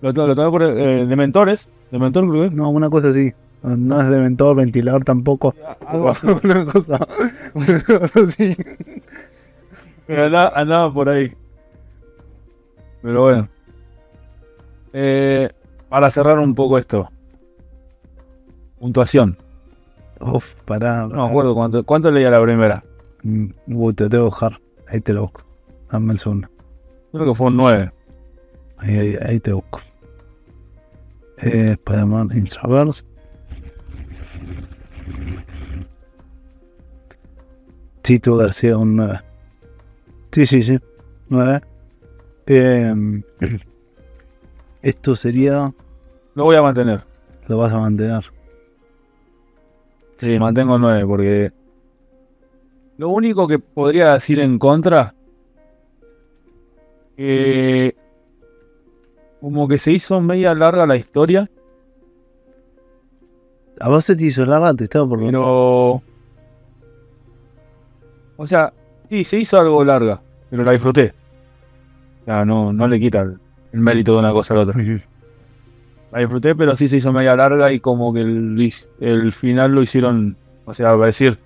[0.00, 1.68] Lo, to- lo tomé por eh, de mentores.
[1.90, 2.52] De mentor, creo que es.
[2.54, 3.32] No, una cosa así.
[3.62, 5.54] No, es de mentor, ventilador tampoco.
[5.86, 6.12] Algo
[6.42, 7.06] una cosa.
[8.24, 8.56] así.
[10.06, 11.32] Pero andaba, andaba por ahí.
[13.02, 13.48] Pero bueno.
[14.92, 15.48] Eh,
[15.88, 17.08] para cerrar un poco esto.
[18.80, 19.36] Puntuación.
[20.22, 21.06] Uf, pará.
[21.08, 22.84] No me acuerdo cuánto, cuánto leía la primera.
[23.22, 24.60] Mm, Uy, te tengo que.
[24.88, 25.42] Ahí te lo busco.
[25.90, 26.48] Dame el segundo.
[27.12, 27.92] Creo que fue un 9.
[28.78, 29.80] Ahí, ahí, ahí te busco.
[31.38, 32.28] Eh, Spider-Man
[38.38, 39.20] que haber sido un 9.
[40.32, 40.78] Sí, sí, sí.
[41.28, 41.60] 9.
[42.46, 43.22] Eh,
[44.82, 45.72] esto sería.
[46.34, 47.04] Lo voy a mantener.
[47.48, 48.24] Lo vas a mantener.
[50.22, 51.52] Sí, mantengo 9 porque.
[52.96, 55.16] Lo único que podría decir en contra.
[57.16, 57.96] Que.
[59.40, 61.50] Como que se hizo media larga la historia.
[63.80, 64.72] ¿A vos se te hizo larga?
[64.74, 66.00] Te estaba por Pero.
[68.36, 68.72] O sea,
[69.10, 71.14] sí, se hizo algo larga, pero la disfruté.
[72.20, 73.40] O sea, no, no le quita el,
[73.72, 74.80] el mérito de una cosa a la otra.
[76.12, 79.82] La disfruté, pero sí se hizo media larga y como que el, el final lo
[79.82, 81.38] hicieron, o sea, va a decir,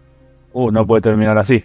[0.53, 1.65] uh, no puede terminar así.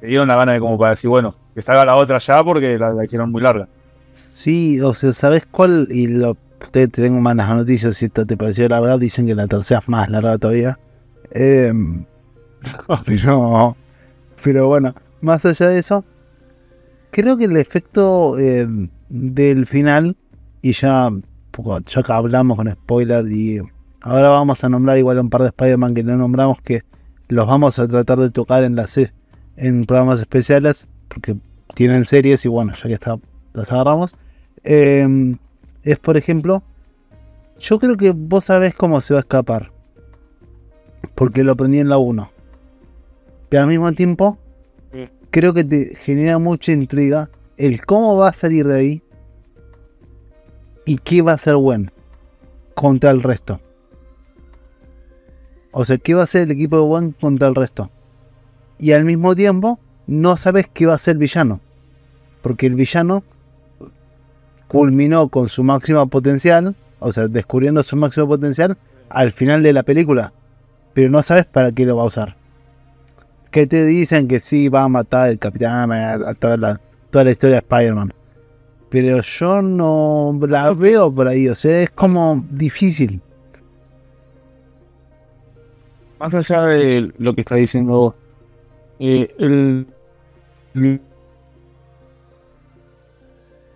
[0.00, 2.78] Te dieron la gana de como para decir, bueno, que salga la otra ya porque
[2.78, 3.68] la, la hicieron muy larga.
[4.12, 5.88] Sí, o sea, ¿sabes cuál?
[5.90, 6.36] Y lo,
[6.70, 9.88] te, te tengo malas noticias, si esta te pareció larga, dicen que la tercera es
[9.88, 10.78] más larga todavía.
[11.32, 11.72] Eh,
[13.06, 13.76] pero,
[14.42, 16.04] pero bueno, más allá de eso,
[17.10, 18.66] creo que el efecto eh,
[19.08, 20.16] del final,
[20.68, 21.10] y ya,
[21.86, 23.60] ya que hablamos con spoiler, y
[24.00, 26.82] ahora vamos a nombrar igual un par de Spider-Man que no nombramos, que
[27.28, 28.98] los vamos a tratar de tocar en las
[29.56, 31.36] en programas especiales, porque
[31.74, 33.18] tienen series y bueno, ya que está,
[33.52, 34.16] las agarramos.
[34.64, 35.36] Eh,
[35.84, 36.64] es por ejemplo,
[37.60, 39.70] yo creo que vos sabés cómo se va a escapar.
[41.14, 42.28] Porque lo aprendí en la 1.
[43.48, 44.36] Pero al mismo tiempo,
[44.92, 45.08] Sí.
[45.30, 49.02] creo que te genera mucha intriga el cómo va a salir de ahí
[50.86, 51.90] y qué va a ser bueno
[52.74, 53.60] contra el resto.
[55.72, 57.90] O sea, qué va a hacer el equipo de Gwen contra el resto.
[58.78, 61.60] Y al mismo tiempo, no sabes qué va a ser el villano.
[62.40, 63.24] Porque el villano
[64.68, 68.78] culminó con su máximo potencial, o sea, descubriendo su máximo potencial
[69.10, 70.32] al final de la película.
[70.94, 72.36] Pero no sabes para qué lo va a usar.
[73.50, 77.30] Que te dicen que sí va a matar el Capitán América, toda la, toda la
[77.32, 78.14] historia de Spider-Man.
[78.88, 83.20] Pero yo no la veo por ahí, o sea, es como difícil.
[86.18, 88.14] Más allá de lo que está diciendo vos,
[88.98, 89.86] eh, el,
[90.74, 91.00] el-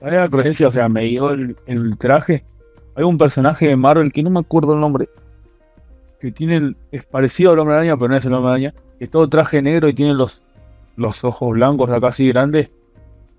[0.00, 0.68] ¿Sabes la creencia?
[0.68, 1.56] O sea, me dio el,
[1.98, 2.44] traje.
[2.94, 5.10] Hay un personaje de Marvel que no me acuerdo el nombre.
[6.18, 8.74] Que tiene el- es parecido al hombre araña, pero no es el hombre araña.
[8.98, 10.42] Que todo traje negro y tiene los,
[10.96, 12.70] los ojos blancos acá así grandes.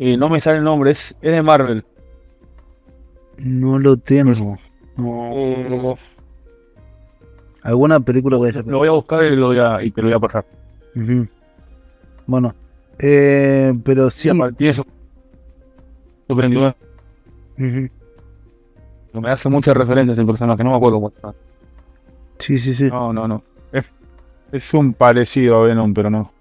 [0.04, 1.86] Eh, no me sale el nombre, es, es de Marvel.
[3.38, 4.58] No lo tengo.
[4.98, 5.30] No.
[5.32, 5.96] Eh,
[7.62, 8.66] ¿Alguna película voy a hacer?
[8.66, 10.44] lo voy a buscar y, lo voy a, y te lo voy a pasar.
[12.26, 12.56] Bueno,
[12.98, 14.30] eh, pero sí.
[14.30, 14.86] Su
[16.36, 16.76] 29.
[17.60, 19.22] Ujú.
[19.22, 21.36] Me hace muchas referencias el personaje, no me acuerdo está.
[22.40, 22.90] Sí, sí, sí.
[22.90, 23.44] No, no, no.
[23.72, 23.86] Es,
[24.52, 26.32] es un parecido a Venom, pero no.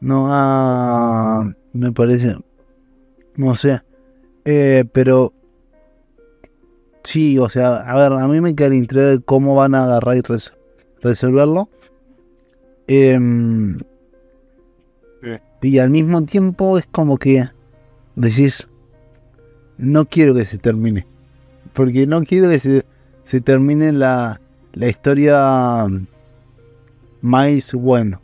[0.00, 2.34] No, ah, me parece.
[3.38, 3.80] No sé.
[4.44, 5.32] Eh, pero.
[7.04, 10.16] Sí, o sea, a ver, a mí me queda intriga de cómo van a agarrar
[10.18, 10.52] y res-
[11.00, 11.70] resolverlo.
[12.86, 13.78] Em,
[15.62, 17.48] Y al mismo tiempo es como que
[18.14, 18.68] decís,
[19.78, 21.06] no quiero que se termine.
[21.72, 22.84] Porque no quiero que se,
[23.24, 24.40] se termine la,
[24.74, 25.86] la historia
[27.20, 28.20] más bueno.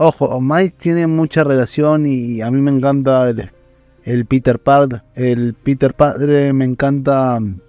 [0.00, 5.02] Ojo, Miles tiene mucha relación y a mí me encanta el, Peter Park.
[5.16, 7.60] El Peter Padre me encanta mm,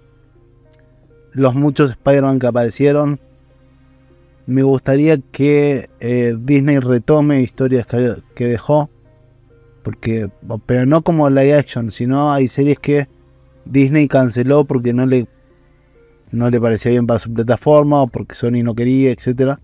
[1.32, 3.18] los muchos Spider-Man que aparecieron.
[4.46, 8.88] Me gustaría que eh, Disney retome historias que, que dejó.
[9.82, 10.30] Porque,
[10.66, 13.08] pero no como live action, sino hay series que
[13.64, 15.26] Disney canceló porque no le
[16.30, 19.58] no le parecía bien para su plataforma o porque Sony no quería, etcétera.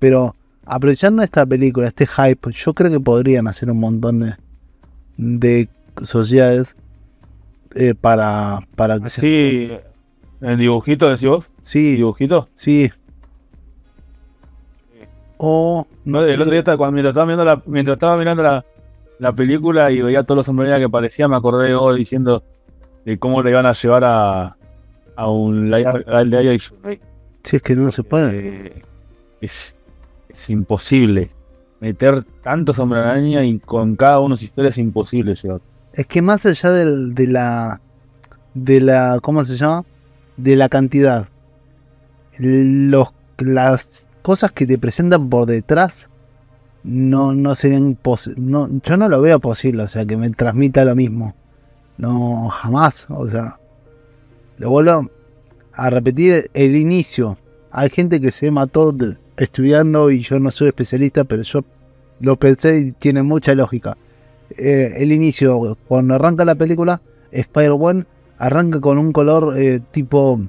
[0.00, 0.34] Pero
[0.66, 4.34] aprovechando esta película, este hype, yo creo que podrían hacer un montón de,
[5.16, 5.68] de
[6.02, 6.76] sociedades
[7.74, 9.70] eh, para, para que se- Sí,
[10.40, 11.50] en dibujito decís vos.
[11.62, 12.48] Sí, Dibujito.
[12.54, 12.90] sí.
[15.38, 18.64] O No, el otro día cuando mientras estaba, viendo la, mientras estaba mirando la,
[19.18, 22.42] la película y veía todos los sombreros que parecía, me acordé de vos diciendo
[23.04, 24.56] de cómo le iban a llevar a,
[25.14, 25.88] a un live,
[26.54, 26.78] action.
[27.42, 28.66] si es que no se puede.
[28.68, 28.82] Eh,
[29.42, 29.75] es,
[30.28, 31.30] es imposible.
[31.80, 35.60] Meter tantos hombre araña y con cada uno de sus historias es imposible llevar.
[35.92, 37.80] Es que más allá de la.
[38.54, 39.18] de la.
[39.22, 39.84] ¿cómo se llama?
[40.36, 41.28] De la cantidad.
[42.38, 43.08] Los,
[43.38, 46.08] las cosas que te presentan por detrás
[46.82, 47.98] no, no serían.
[48.36, 51.34] No, yo no lo veo posible, o sea, que me transmita lo mismo.
[51.98, 53.06] No, jamás.
[53.08, 53.58] O sea,
[54.58, 55.10] lo vuelvo
[55.72, 57.38] a repetir el inicio.
[57.70, 58.92] Hay gente que se mató
[59.36, 61.64] estudiando y yo no soy especialista, pero yo
[62.20, 63.96] lo pensé y tiene mucha lógica.
[64.56, 67.00] Eh, el inicio, cuando arranca la película,
[67.32, 68.06] Spider-Man
[68.38, 70.40] arranca con un color eh, tipo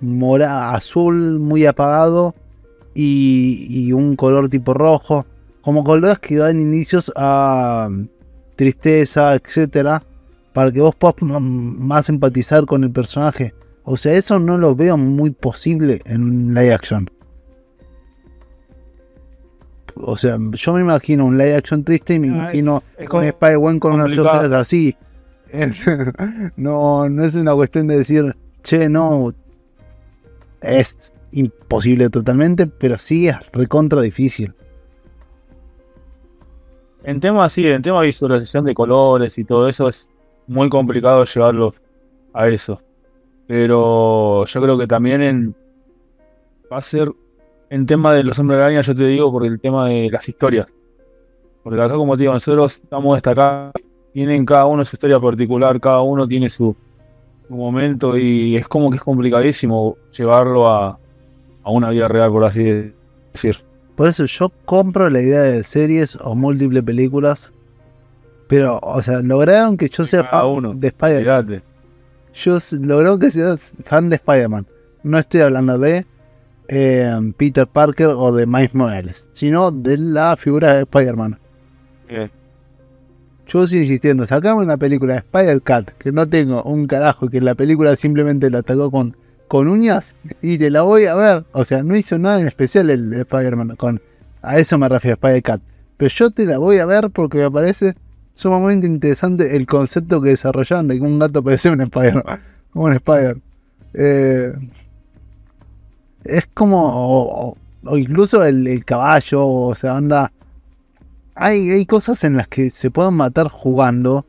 [0.00, 2.34] mora azul muy apagado
[2.94, 5.26] y, un color tipo rojo,
[5.62, 8.08] como colores que dan inicios a mm,
[8.54, 10.04] tristeza, etcétera,
[10.52, 13.54] para que vos puedas más empatizar con el personaje.
[13.82, 17.10] O sea, eso no lo veo muy posible en live action.
[19.96, 23.08] O sea, yo me imagino un live action triste y me Ah, es- imagino es
[23.08, 24.96] con com- Spider-Man con unas ojeras así.
[26.56, 29.32] no, no es una cuestión de decir, che, no,
[30.62, 34.52] es imposible totalmente, pero sí es recontra difícil.
[37.04, 40.08] En tema sí, en tema de visualización de colores y todo eso es
[40.46, 41.74] muy complicado llevarlo
[42.32, 42.80] a eso.
[43.46, 45.54] Pero yo creo que también en
[46.72, 47.12] va a ser
[47.70, 50.66] en tema de los hombres araña, yo te digo, por el tema de las historias.
[51.62, 53.72] Porque acá, como te digo, nosotros estamos destacados,
[54.12, 56.76] tienen cada uno su historia particular, cada uno tiene su,
[57.48, 60.98] su momento y es como que es complicadísimo llevarlo a,
[61.62, 62.92] a una vida real, por así
[63.32, 63.56] decir.
[63.96, 67.52] Por eso yo compro la idea de series o múltiples películas.
[68.48, 70.74] Pero, o sea, lograron que yo sea fan uno.
[70.74, 71.62] de Spider-Man.
[72.34, 74.66] Yo lograron que seas fan de Spider-Man.
[75.02, 76.06] No estoy hablando de
[76.68, 81.38] eh, Peter Parker o de Miles Morales, sino de la figura de Spider-Man.
[83.46, 87.54] Yo sigo insistiendo, sacame una película de Spider-Cat, que no tengo un carajo, que la
[87.54, 89.16] película simplemente la atacó con,
[89.48, 91.44] con uñas, y te la voy a ver.
[91.52, 94.00] O sea, no hizo nada en especial el de Spider-Man, con,
[94.42, 95.60] a eso me refiero, Spider-Cat.
[95.96, 97.94] Pero yo te la voy a ver porque me parece
[98.32, 102.22] sumamente interesante el concepto que desarrollaron de que un gato puede ser un Spider.
[102.74, 103.36] un Spider.
[103.92, 104.52] Eh,
[106.24, 110.32] es como, o, incluso el, el caballo, o sea, anda
[111.34, 114.24] hay, hay cosas en las que se pueden matar jugando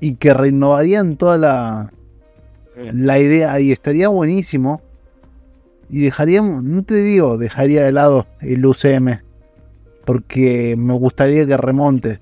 [0.00, 1.92] y que renovarían toda la,
[2.76, 4.80] la idea y estaría buenísimo.
[5.88, 9.20] Y dejaríamos, no te digo, dejaría de lado el UCM,
[10.04, 12.20] porque me gustaría que remonte.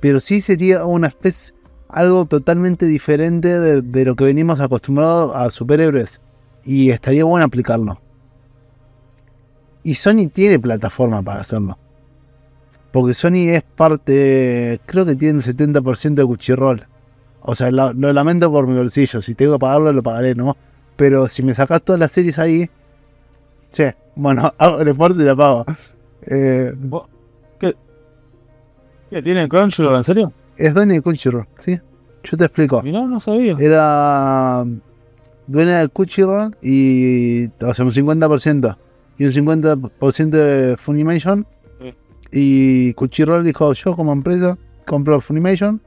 [0.00, 1.54] Pero sí sería una especie,
[1.88, 6.20] algo totalmente diferente de, de lo que venimos acostumbrados a superhéroes.
[6.64, 8.00] Y estaría bueno aplicarlo.
[9.88, 11.78] Y Sony tiene plataforma para hacerlo.
[12.92, 16.86] Porque Sony es parte, creo que tiene 70% de Cuchirrol.
[17.40, 19.22] O sea, lo, lo lamento por mi bolsillo.
[19.22, 20.56] Si tengo que pagarlo, lo pagaré, ¿no?
[20.96, 22.68] Pero si me sacas todas las series ahí,
[23.72, 25.64] che, bueno, hago el esfuerzo y la pago.
[26.26, 27.06] Eh, ¿Vos-
[27.58, 27.74] ¿Qué?
[29.08, 30.32] ¿Qué tiene Crunchyroll en serio?
[30.58, 31.80] es dueña de Crunchyroll, ¿sí?
[32.24, 32.82] Yo te explico.
[32.82, 33.54] Mirá, no sabía.
[33.58, 34.64] Era
[35.46, 38.76] dueña de Crunchyroll y, o sea, un 50%
[39.18, 41.46] y un 50% de Funimation.
[41.80, 41.94] Sí.
[42.32, 44.56] Y Crunchyroll dijo, yo como empresa
[44.86, 45.80] compro Funimation.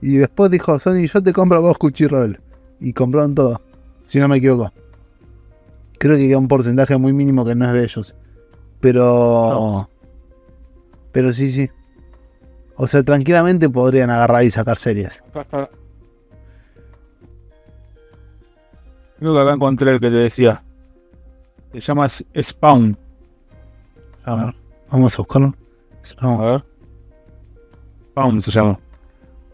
[0.00, 2.40] Y después dijo, Sony, yo te compro a vos Crunchyroll.
[2.80, 3.60] Y compraron todo,
[4.04, 4.72] si no me equivoco.
[5.98, 8.14] Creo que queda un porcentaje muy mínimo que no es de ellos.
[8.80, 9.02] Pero...
[9.02, 9.90] No.
[11.12, 11.68] Pero sí, sí.
[12.76, 15.22] O sea, tranquilamente podrían agarrar y sacar series.
[19.18, 20.62] Creo que acá encontré el que te decía.
[21.72, 22.96] Se llama Spawn.
[24.24, 24.54] A ver,
[24.90, 25.52] vamos a buscarlo.
[26.18, 26.64] A ver.
[28.10, 28.78] Spawn se llama.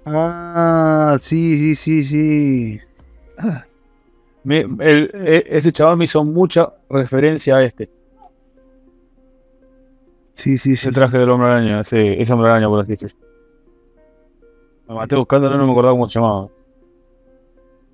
[0.06, 2.80] Ah, sí, sí, sí, sí.
[4.44, 7.90] Me- el- e- ese chaval me hizo mucha referencia a este.
[10.34, 10.88] Sí, sí, sí.
[10.88, 11.82] El traje del hombre araña.
[11.82, 13.14] Sí, ese hombre araña, por así decir.
[14.88, 16.48] Me maté buscándolo, no me acordaba cómo se llamaba.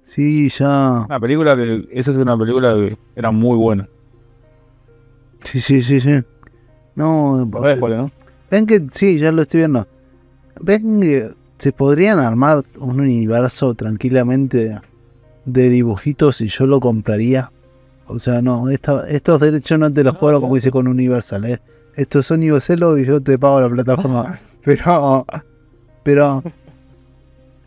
[0.05, 1.07] Sí, ya.
[1.07, 1.89] Una película que.
[1.91, 3.89] Esa es una película que era muy buena.
[5.45, 6.23] Sí, sí, sí, sí.
[6.95, 7.49] No,
[8.51, 9.87] ven que sí, ya lo estoy viendo.
[10.61, 14.79] Ven que se podrían armar un universo tranquilamente
[15.45, 17.51] de dibujitos y yo lo compraría.
[18.07, 21.45] O sea, no, esta- estos derechos no te los No, cobro como hice con Universal,
[21.47, 21.61] ¿eh?
[21.97, 24.39] Estos son Universal y yo te pago la plataforma.
[24.65, 25.25] pero,
[26.03, 26.43] pero,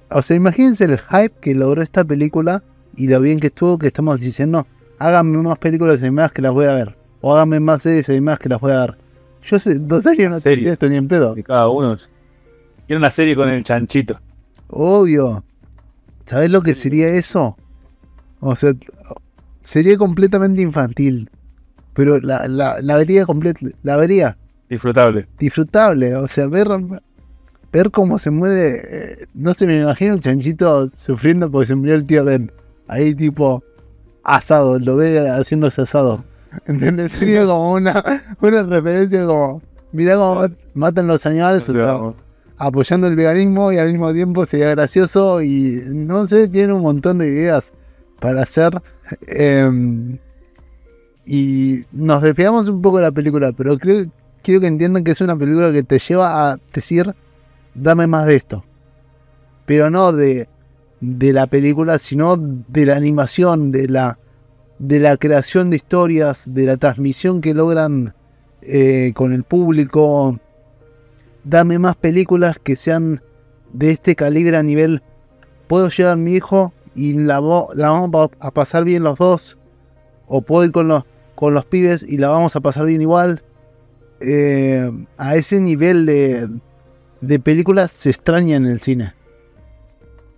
[0.09, 2.63] o sea, imagínense el hype que logró esta película
[2.95, 4.65] y lo bien que estuvo que estamos diciendo,
[4.99, 6.95] háganme más películas animadas que las voy a ver.
[7.27, 8.97] O háganme más series animadas que las voy a ver.
[9.41, 10.59] Yo sé, dos años no te Series.
[10.59, 11.33] decía esto ni en pedo.
[11.33, 11.97] De cada uno.
[12.85, 14.19] Quiero una serie con el chanchito.
[14.69, 15.43] Obvio.
[16.25, 17.57] ¿Sabes lo que sería eso?
[18.41, 18.73] O sea,
[19.63, 21.31] sería completamente infantil.
[21.95, 24.37] Pero la, la, la vería completa, la vería
[24.69, 25.27] Disfrutable.
[25.39, 26.15] disfrutable.
[26.15, 26.67] O sea, ver
[27.71, 31.95] ver cómo se muere, eh, no se me imagino el chanchito sufriendo porque se murió
[31.95, 32.51] el tío Ben.
[32.87, 33.63] Ahí tipo
[34.23, 36.23] asado, lo ve haciéndose asado.
[36.65, 37.11] ¿Entendés?
[37.13, 38.03] Sería como una,
[38.41, 41.97] una referencia como, mirá cómo mat- matan los animales, o sea,
[42.57, 47.17] apoyando el veganismo y al mismo tiempo sería gracioso y no sé, tiene un montón
[47.19, 47.73] de ideas
[48.19, 48.81] para hacer.
[49.27, 50.17] em,
[51.25, 54.05] y nos despegamos un poco de la película, pero creo,
[54.43, 57.13] quiero que entiendan que es una película que te lleva a decir,
[57.73, 58.63] dame más de esto.
[59.65, 60.47] Pero no de,
[61.01, 64.19] de la película, sino de la animación, de la,
[64.79, 68.13] de la creación de historias, de la transmisión que logran
[68.61, 70.39] eh, con el público.
[71.43, 73.21] Dame más películas que sean
[73.73, 75.01] de este calibre a nivel.
[75.67, 79.57] Puedo llevar a mi hijo y la, vamos a pasar bien los dos.
[80.27, 81.03] O puedo ir con los,
[81.35, 83.43] con los pibes y la vamos a pasar bien igual.
[84.21, 86.49] Eh, a ese nivel de,
[87.21, 89.13] de películas se extraña en el cine.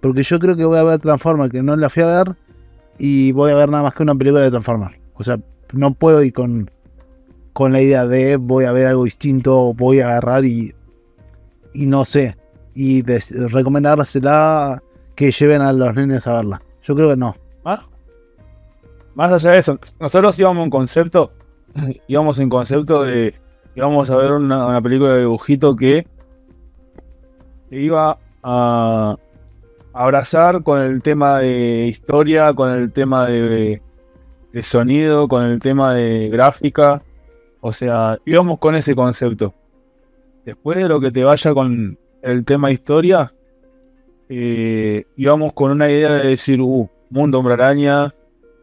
[0.01, 2.35] Porque yo creo que voy a ver Transformers, que no la fui a ver,
[2.97, 4.97] y voy a ver nada más que una película de Transformers.
[5.13, 5.39] O sea,
[5.73, 6.69] no puedo ir con,
[7.53, 10.73] con la idea de voy a ver algo distinto, voy a agarrar y,
[11.73, 12.37] y no sé,
[12.73, 14.81] y recomendársela
[15.15, 16.61] que lleven a los nenes a verla.
[16.83, 17.35] Yo creo que no.
[17.63, 17.81] Más,
[19.15, 21.31] más allá de eso, nosotros íbamos en concepto,
[22.07, 23.33] íbamos en concepto de
[23.75, 26.07] íbamos a ver una, una película de dibujito que
[27.69, 29.17] iba a
[29.97, 33.81] abrazar con el tema de historia, con el tema de,
[34.61, 37.01] sonido, con el tema de gráfica.
[37.61, 39.53] O sea, íbamos con ese concepto.
[40.45, 43.33] Después de lo que te vaya con el tema historia,
[44.29, 48.13] eh, íbamos con una idea de decir, uh, mundo hombre araña,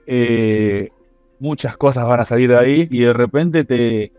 [0.07, 0.91] eh,
[1.39, 4.12] muchas cosas van a salir de ahí y de repente te,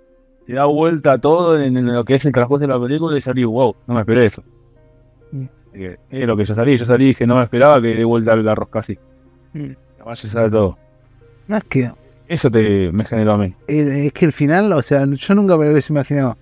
[0.47, 3.76] da vuelta todo en, lo que es el transcurso de la película y salí, wow,
[3.88, 4.43] no me esperé eso.
[5.76, 5.82] Mm.
[5.84, 8.03] Eh, Es lo que yo salí, yo salí y dije, no me esperaba que dé
[8.03, 8.97] vuelta la rosca así.
[9.53, 9.71] Mm.
[9.99, 10.78] Además ya sabe todo.
[11.47, 11.91] Es que,
[12.28, 13.53] Eso te, me generó a mí.
[13.67, 16.38] es que el final, o sea, yo nunca me lo hubiese imaginado.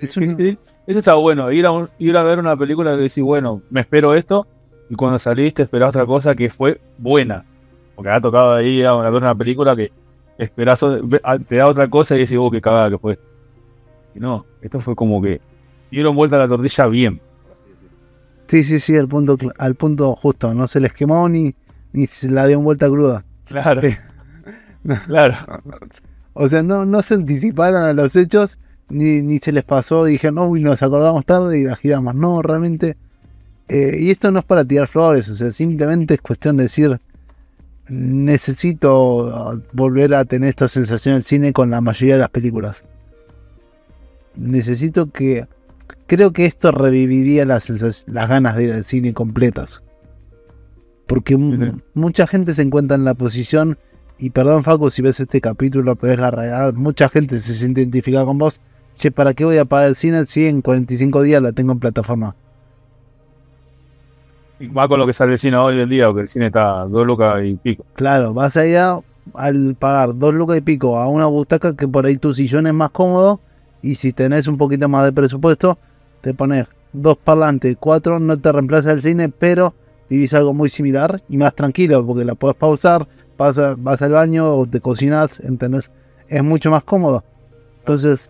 [0.00, 3.22] Es un- Eso está bueno, ir a, un- ir a ver una película que decís,
[3.24, 4.46] bueno, me espero esto,
[4.88, 7.44] y cuando saliste esperás otra cosa que fue buena.
[7.96, 9.90] Porque ha tocado ahí a ver una película que
[10.38, 10.84] esperás,
[11.48, 13.18] te da otra cosa y decís, oh, qué cagada que fue.
[14.14, 15.40] Y no, esto fue como que
[15.90, 17.20] dieron vuelta a la tortilla bien.
[18.48, 20.54] Sí, sí, sí, al punto, al punto justo.
[20.54, 21.54] No se les quemó ni,
[21.92, 23.24] ni se la dio vuelta cruda.
[23.46, 23.80] Claro.
[23.82, 23.96] Sí.
[25.06, 25.36] claro.
[26.34, 28.58] O sea, no, no se anticiparon a los hechos,
[28.88, 32.14] ni, ni se les pasó dijeron, no, uy, nos acordamos tarde y la giramos.
[32.14, 32.96] No, realmente.
[33.68, 37.00] eh, y esto no es para tirar flores, o sea, simplemente es cuestión de decir,
[37.88, 42.84] necesito uh, volver a tener esta sensación del cine con la mayoría de las películas.
[44.36, 45.46] Necesito que...
[46.06, 49.82] Creo que esto reviviría las, ganas de ir al cine completas.
[51.06, 51.36] Porque
[51.94, 53.78] mucha gente se encuentra en la posición
[54.18, 56.72] y perdón, Facu, si ves este capítulo, pero es la realidad.
[56.74, 58.60] Mucha gente se siente identificada con vos.
[58.96, 61.80] Che, ¿para qué voy a pagar el cine si en 45 días la tengo en
[61.80, 62.34] plataforma?
[64.58, 66.86] Y va con lo que sale el cine hoy en día, porque el cine está
[66.86, 67.84] dos lucas y pico.
[67.92, 69.00] Claro, vas allá
[69.34, 72.72] al pagar dos lucas y pico a una butaca que por ahí tu sillón es
[72.72, 73.40] más cómodo.
[73.82, 75.78] Y si tenés un poquito más de presupuesto,
[76.26, 79.74] te pones dos parlantes, cuatro, no te reemplaza el cine, pero
[80.10, 83.06] vivís algo muy similar y más tranquilo, porque la puedes pausar,
[83.38, 85.88] vas, a- vas al baño o te cocinas, ¿entendés?
[86.26, 87.22] Es mucho más cómodo.
[87.78, 88.28] Entonces,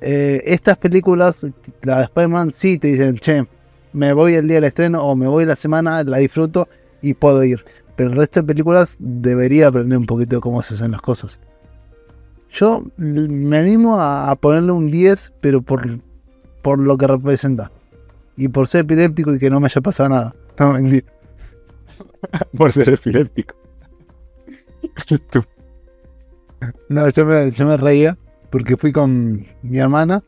[0.00, 1.46] eh, estas películas,
[1.82, 3.46] la de Spider-Man, sí te dicen, che,
[3.92, 6.66] me voy el día del estreno o me voy la semana, la disfruto
[7.00, 7.64] y puedo ir.
[7.94, 11.38] Pero el resto de películas debería aprender un poquito de cómo se hacen las cosas.
[12.50, 16.00] Yo me animo a ponerle un 10, pero por,
[16.66, 17.70] por lo que representa.
[18.36, 20.34] Y por ser epiléptico y que no me haya pasado nada.
[20.58, 21.06] No, mentira.
[22.56, 23.54] Por ser epiléptico.
[26.88, 28.16] No, yo me, yo me reía
[28.50, 30.24] porque fui con mi hermana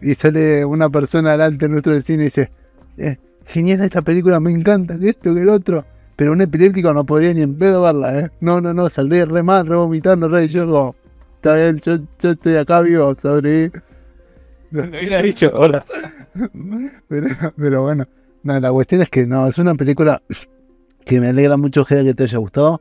[0.00, 2.50] y sale una persona delante nuestro del cine y dice,
[2.96, 5.84] "Eh, genial esta película, me encanta, que esto, que el otro.
[6.16, 8.30] Pero un epiléptico no podría ni en pedo verla, ¿eh?
[8.40, 10.96] No, no, no, saldría re mal, re vomitando, re y yo como,
[11.36, 13.70] está bien, yo, yo estoy acá vivo, sobreviví.
[14.70, 15.84] Me hubiera dicho, hola.
[17.08, 18.06] Pero, pero bueno,
[18.44, 20.22] no, la cuestión es que no, es una película
[21.04, 22.80] que me alegra mucho que te haya gustado.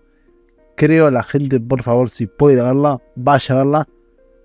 [0.76, 3.88] Creo la gente, por favor, si puede verla, vaya a verla.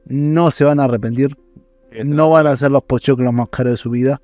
[0.07, 1.37] No se van a arrepentir.
[2.05, 4.21] No van a ser los pochoclos más caros de su vida.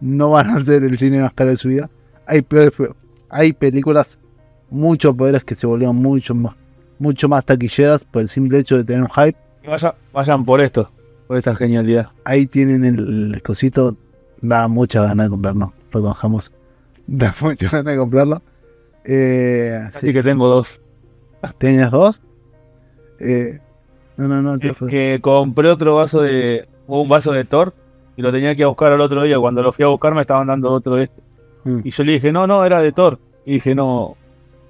[0.00, 1.90] No van a ser el cine más caro de su vida.
[2.26, 4.18] Hay, películas
[4.70, 6.54] mucho peores que se volvieron mucho más,
[6.98, 9.36] mucho más taquilleras por el simple hecho de tener un hype.
[9.66, 10.90] Vaya- vayan por esto.
[11.32, 12.08] Por esta genialidad.
[12.24, 13.96] Ahí tienen el, el cosito.
[14.42, 15.72] Da mucha gana de comprarlo.
[15.90, 16.52] Reconojamos.
[17.06, 18.42] Da mucha gana de comprarlo.
[19.06, 20.12] Eh, Así sí.
[20.12, 20.78] que tengo dos.
[21.56, 22.20] ¿Tenías dos?
[23.18, 23.60] Eh,
[24.18, 24.56] no, no, no.
[24.60, 26.68] Es que compré otro vaso de.
[26.86, 27.72] un vaso de Thor
[28.14, 29.38] y lo tenía que buscar al otro día.
[29.38, 31.22] Cuando lo fui a buscar me estaban dando otro de este.
[31.64, 31.80] Mm.
[31.82, 33.18] Y yo le dije, no, no, era de Thor.
[33.46, 34.18] Y dije, no,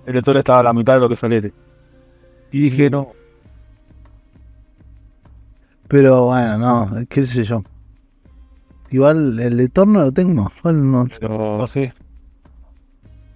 [0.06, 1.52] el de Thor estaba a la mitad de lo que sale este.
[2.52, 3.08] Y dije, no.
[5.92, 7.62] Pero bueno, no, qué sé yo.
[8.90, 10.50] Igual el de Thor no lo tengo.
[10.58, 11.90] Igual no- Pero sí.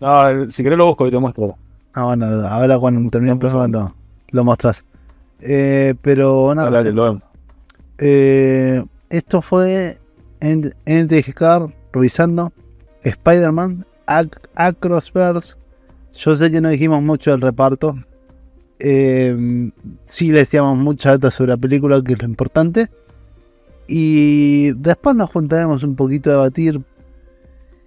[0.01, 1.55] No, si querés lo busco y te muestro.
[1.93, 3.95] Ah, bueno, ahora cuando termine el programa lo,
[4.31, 4.83] lo mostrás.
[5.41, 6.71] Eh, pero nada,
[7.99, 9.99] eh, esto fue
[10.41, 10.75] en,
[11.93, 12.53] revisando
[13.03, 15.55] Spider-Man Ac- Acrossverse.
[16.15, 17.97] Yo sé que no dijimos mucho del reparto.
[18.79, 19.71] Eh,
[20.05, 22.89] sí le decíamos mucha data sobre la película, que es lo importante.
[23.89, 26.81] Y después nos juntaremos un poquito a debatir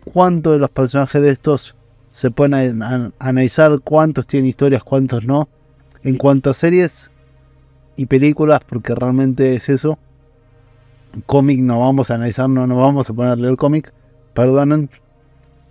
[0.06, 1.76] cuántos de los personajes de estos
[2.10, 5.48] se pueden a- analizar, cuántos tienen historias, cuántos no.
[6.04, 7.10] En cuanto a series
[7.98, 10.00] y películas, porque realmente es eso.
[11.26, 13.92] Cómic no vamos a analizar, no nos vamos a poner a leer cómic.
[14.34, 14.90] Perdonen,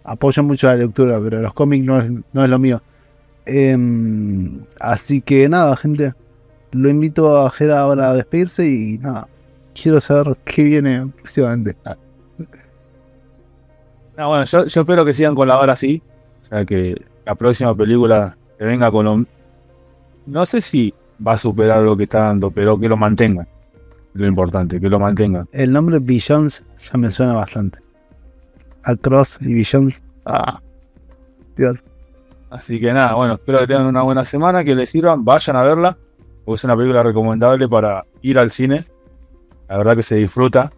[0.04, 2.82] apoyo mucho la lectura, pero los cómics no es, no es lo mío.
[3.48, 6.12] Em, así que nada, gente.
[6.70, 9.26] Lo invito a Jera ahora a despedirse y nada.
[9.74, 11.76] Quiero saber qué viene próximamente.
[14.16, 16.02] No, bueno, yo, yo espero que sigan con la vara así.
[16.42, 19.24] O sea, que la próxima película que venga con lo...
[20.26, 20.92] No sé si
[21.24, 23.46] va a superar lo que está dando, pero que lo mantengan.
[24.14, 25.48] Lo importante, que lo mantengan.
[25.52, 27.78] El nombre Billions ya me suena bastante.
[28.82, 30.02] Across y Billions.
[30.26, 30.60] Ah,
[31.56, 31.78] Dios.
[32.50, 35.62] Así que nada, bueno, espero que tengan una buena semana, que les sirvan, vayan a
[35.62, 35.98] verla,
[36.44, 38.84] porque es una película recomendable para ir al cine.
[39.68, 40.72] La verdad que se disfruta.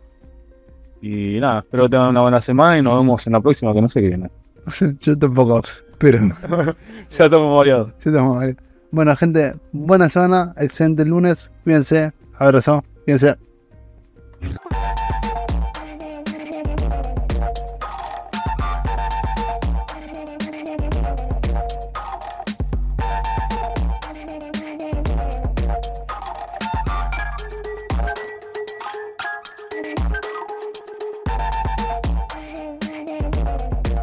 [1.00, 3.80] Y nada, espero que tengan una buena semana y nos vemos en la próxima, que
[3.80, 4.30] no sé qué viene.
[5.00, 5.62] Yo tampoco,
[5.98, 6.18] pero
[7.10, 7.92] ya estamos mareados.
[7.98, 8.56] Sí, estamos mal.
[8.90, 11.50] Bueno, gente, buena semana, excelente lunes.
[11.62, 13.36] Cuídense, abrazo, cuídense.